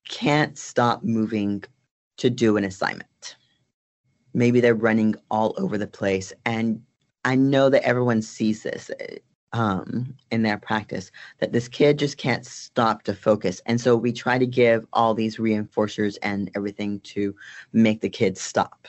can't 0.07 0.55
stop 0.55 1.03
moving 1.03 1.63
to 2.17 2.29
do 2.29 2.57
an 2.57 2.63
assignment. 2.63 3.35
Maybe 4.35 4.61
they're 4.61 4.75
running 4.75 5.15
all 5.31 5.55
over 5.57 5.79
the 5.79 5.87
place. 5.87 6.31
And 6.45 6.83
I 7.25 7.33
know 7.35 7.69
that 7.71 7.83
everyone 7.83 8.21
sees 8.21 8.61
this 8.61 8.91
um, 9.53 10.15
in 10.31 10.43
their 10.43 10.57
practice 10.57 11.11
that 11.39 11.51
this 11.51 11.67
kid 11.67 11.99
just 11.99 12.17
can't 12.17 12.45
stop 12.45 13.03
to 13.03 13.13
focus. 13.13 13.61
And 13.65 13.79
so 13.79 13.95
we 13.95 14.11
try 14.11 14.37
to 14.37 14.45
give 14.45 14.85
all 14.93 15.13
these 15.13 15.37
reinforcers 15.37 16.17
and 16.21 16.51
everything 16.55 16.99
to 17.01 17.35
make 17.71 18.01
the 18.01 18.09
kid 18.09 18.37
stop. 18.37 18.87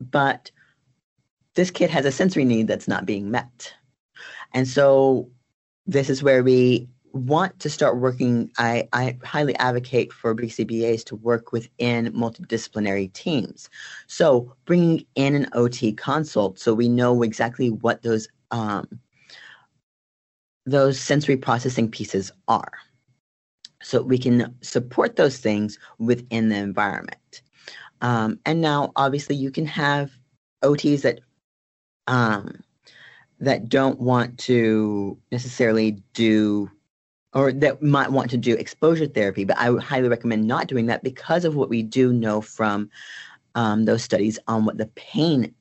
But 0.00 0.50
this 1.54 1.70
kid 1.70 1.90
has 1.90 2.04
a 2.04 2.12
sensory 2.12 2.44
need 2.44 2.66
that's 2.66 2.88
not 2.88 3.06
being 3.06 3.30
met. 3.30 3.72
And 4.52 4.66
so 4.68 5.30
this 5.86 6.10
is 6.10 6.22
where 6.22 6.42
we 6.42 6.88
want 7.12 7.58
to 7.60 7.70
start 7.70 7.98
working. 7.98 8.50
I, 8.58 8.88
I 8.92 9.18
highly 9.24 9.54
advocate 9.56 10.12
for 10.12 10.34
BCBAs 10.34 11.04
to 11.06 11.16
work 11.16 11.52
within 11.52 12.12
multidisciplinary 12.12 13.12
teams. 13.12 13.68
So 14.06 14.54
bringing 14.64 15.06
in 15.14 15.34
an 15.34 15.48
OT 15.52 15.92
consult 15.92 16.58
so 16.58 16.74
we 16.74 16.88
know 16.88 17.22
exactly 17.22 17.70
what 17.70 18.02
those 18.02 18.28
um, 18.50 19.00
those 20.66 20.98
sensory 21.00 21.36
processing 21.36 21.90
pieces 21.90 22.32
are. 22.48 22.72
So 23.82 24.02
we 24.02 24.18
can 24.18 24.54
support 24.62 25.16
those 25.16 25.38
things 25.38 25.78
within 25.98 26.48
the 26.48 26.56
environment. 26.56 27.42
Um, 28.00 28.38
and 28.46 28.60
now, 28.60 28.92
obviously, 28.96 29.36
you 29.36 29.50
can 29.50 29.66
have 29.66 30.10
OTs 30.62 31.02
that 31.02 31.20
um, 32.06 32.62
that 33.40 33.68
don't 33.68 34.00
want 34.00 34.38
to 34.38 35.18
necessarily 35.30 36.02
do 36.12 36.70
or 37.34 37.52
that 37.52 37.82
might 37.82 38.12
want 38.12 38.30
to 38.30 38.36
do 38.36 38.54
exposure 38.54 39.06
therapy, 39.06 39.44
but 39.44 39.58
I 39.58 39.70
would 39.70 39.82
highly 39.82 40.08
recommend 40.08 40.46
not 40.46 40.68
doing 40.68 40.86
that 40.86 41.02
because 41.02 41.44
of 41.44 41.56
what 41.56 41.68
we 41.68 41.82
do 41.82 42.12
know 42.12 42.40
from 42.40 42.90
um, 43.56 43.84
those 43.84 44.04
studies 44.04 44.38
on 44.46 44.64
what 44.64 44.78
the 44.78 44.86
pain 44.94 45.52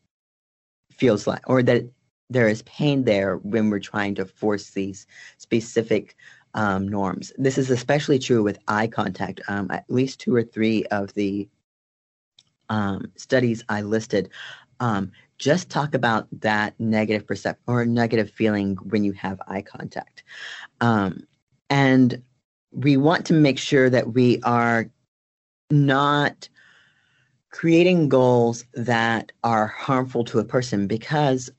feels 0.91 1.25
like, 1.25 1.41
or 1.49 1.63
that 1.63 1.83
there 2.29 2.47
is 2.47 2.61
pain 2.63 3.03
there 3.03 3.37
when 3.37 3.69
we're 3.69 3.79
trying 3.79 4.15
to 4.15 4.25
force 4.25 4.71
these 4.71 5.05
specific 5.37 6.15
um, 6.53 6.87
norms. 6.87 7.31
This 7.37 7.57
is 7.57 7.69
especially 7.69 8.19
true 8.19 8.43
with 8.43 8.59
eye 8.67 8.87
contact. 8.87 9.41
Um, 9.47 9.69
at 9.71 9.85
least 9.89 10.19
two 10.19 10.35
or 10.35 10.43
three 10.43 10.85
of 10.85 11.13
the 11.13 11.47
um, 12.69 13.11
studies 13.15 13.63
I 13.69 13.81
listed 13.81 14.29
um, 14.83 15.11
just 15.37 15.69
talk 15.69 15.93
about 15.93 16.27
that 16.41 16.77
negative 16.79 17.25
perception 17.25 17.63
or 17.67 17.85
negative 17.85 18.29
feeling 18.29 18.75
when 18.83 19.03
you 19.03 19.13
have 19.13 19.41
eye 19.47 19.61
contact. 19.61 20.23
Um, 20.81 21.25
and 21.69 22.21
we 22.71 22.97
want 22.97 23.25
to 23.27 23.33
make 23.33 23.57
sure 23.57 23.89
that 23.89 24.13
we 24.13 24.41
are 24.41 24.89
not 25.71 26.49
creating 27.49 28.09
goals 28.09 28.65
that 28.73 29.31
are 29.43 29.67
harmful 29.67 30.25
to 30.25 30.39
a 30.39 30.43
person 30.43 30.87
because 30.87 31.49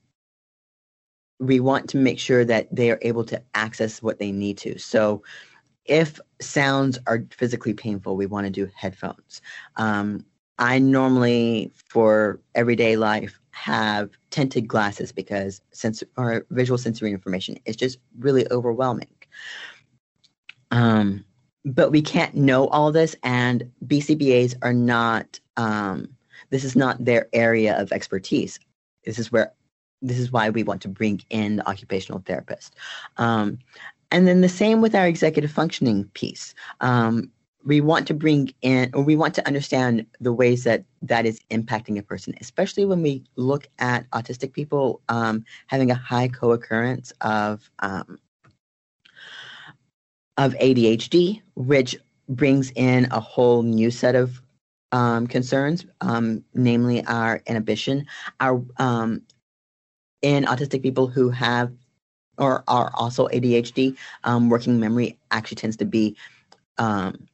we 1.39 1.59
want 1.59 1.89
to 1.89 1.97
make 1.97 2.19
sure 2.19 2.45
that 2.45 2.73
they 2.73 2.91
are 2.91 2.99
able 3.01 3.25
to 3.25 3.41
access 3.53 4.01
what 4.01 4.19
they 4.19 4.31
need 4.31 4.57
to. 4.59 4.77
So 4.79 5.23
if 5.85 6.19
sounds 6.41 6.97
are 7.07 7.25
physically 7.31 7.73
painful, 7.73 8.15
we 8.15 8.25
want 8.25 8.45
to 8.45 8.51
do 8.51 8.69
headphones. 8.75 9.41
Um, 9.75 10.25
I 10.57 10.79
normally, 10.79 11.71
for 11.75 12.39
everyday 12.55 12.95
life, 12.95 13.39
have 13.51 14.11
tinted 14.29 14.67
glasses 14.67 15.11
because 15.11 15.61
sense 15.71 16.03
or 16.17 16.45
visual 16.49 16.77
sensory 16.77 17.11
information 17.11 17.57
is 17.65 17.75
just 17.75 17.99
really 18.19 18.49
overwhelming. 18.51 19.09
Um, 20.71 21.25
but 21.65 21.91
we 21.91 22.01
can't 22.01 22.35
know 22.35 22.67
all 22.67 22.91
this, 22.91 23.15
and 23.23 23.71
BCBAs 23.85 24.55
are 24.61 24.73
not. 24.73 25.39
Um, 25.57 26.09
this 26.51 26.63
is 26.63 26.75
not 26.75 27.03
their 27.03 27.27
area 27.33 27.79
of 27.79 27.91
expertise. 27.91 28.59
This 29.03 29.19
is 29.19 29.31
where. 29.31 29.51
This 30.01 30.19
is 30.19 30.31
why 30.31 30.49
we 30.49 30.63
want 30.63 30.81
to 30.83 30.87
bring 30.87 31.21
in 31.29 31.57
the 31.57 31.67
occupational 31.67 32.21
therapist. 32.25 32.75
Um, 33.17 33.59
and 34.11 34.27
then 34.27 34.41
the 34.41 34.49
same 34.49 34.81
with 34.81 34.95
our 34.95 35.07
executive 35.07 35.51
functioning 35.51 36.05
piece. 36.13 36.53
Um, 36.81 37.31
we 37.65 37.81
want 37.81 38.07
to 38.07 38.13
bring 38.13 38.53
in 38.61 38.91
or 38.93 39.03
we 39.03 39.15
want 39.15 39.33
to 39.33 39.47
understand 39.47 40.05
the 40.21 40.31
ways 40.31 40.63
that 40.63 40.85
that 41.01 41.25
is 41.25 41.39
impacting 41.49 41.97
a 41.97 42.03
person 42.03 42.33
especially 42.39 42.85
when 42.85 43.01
we 43.01 43.23
look 43.35 43.67
at 43.79 44.09
autistic 44.11 44.53
people 44.53 45.01
um, 45.09 45.43
having 45.67 45.91
a 45.91 45.95
high 45.95 46.27
co-occurrence 46.27 47.11
of 47.21 47.69
um, 47.79 48.19
of 50.37 50.53
adhd 50.55 51.41
which 51.55 51.95
brings 52.29 52.71
in 52.75 53.07
a 53.11 53.19
whole 53.19 53.63
new 53.63 53.91
set 53.91 54.15
of 54.15 54.41
um, 54.91 55.27
concerns 55.27 55.85
um, 56.01 56.43
namely 56.53 57.03
our 57.05 57.41
inhibition 57.47 58.05
our 58.39 58.63
um, 58.77 59.21
in 60.21 60.45
autistic 60.45 60.81
people 60.81 61.07
who 61.07 61.29
have 61.29 61.71
or 62.37 62.63
are 62.67 62.91
also 62.95 63.27
adhd 63.29 63.95
um, 64.23 64.49
working 64.49 64.79
memory 64.79 65.17
actually 65.31 65.55
tends 65.55 65.77
to 65.77 65.85
be 65.85 66.15
um, 66.77 67.27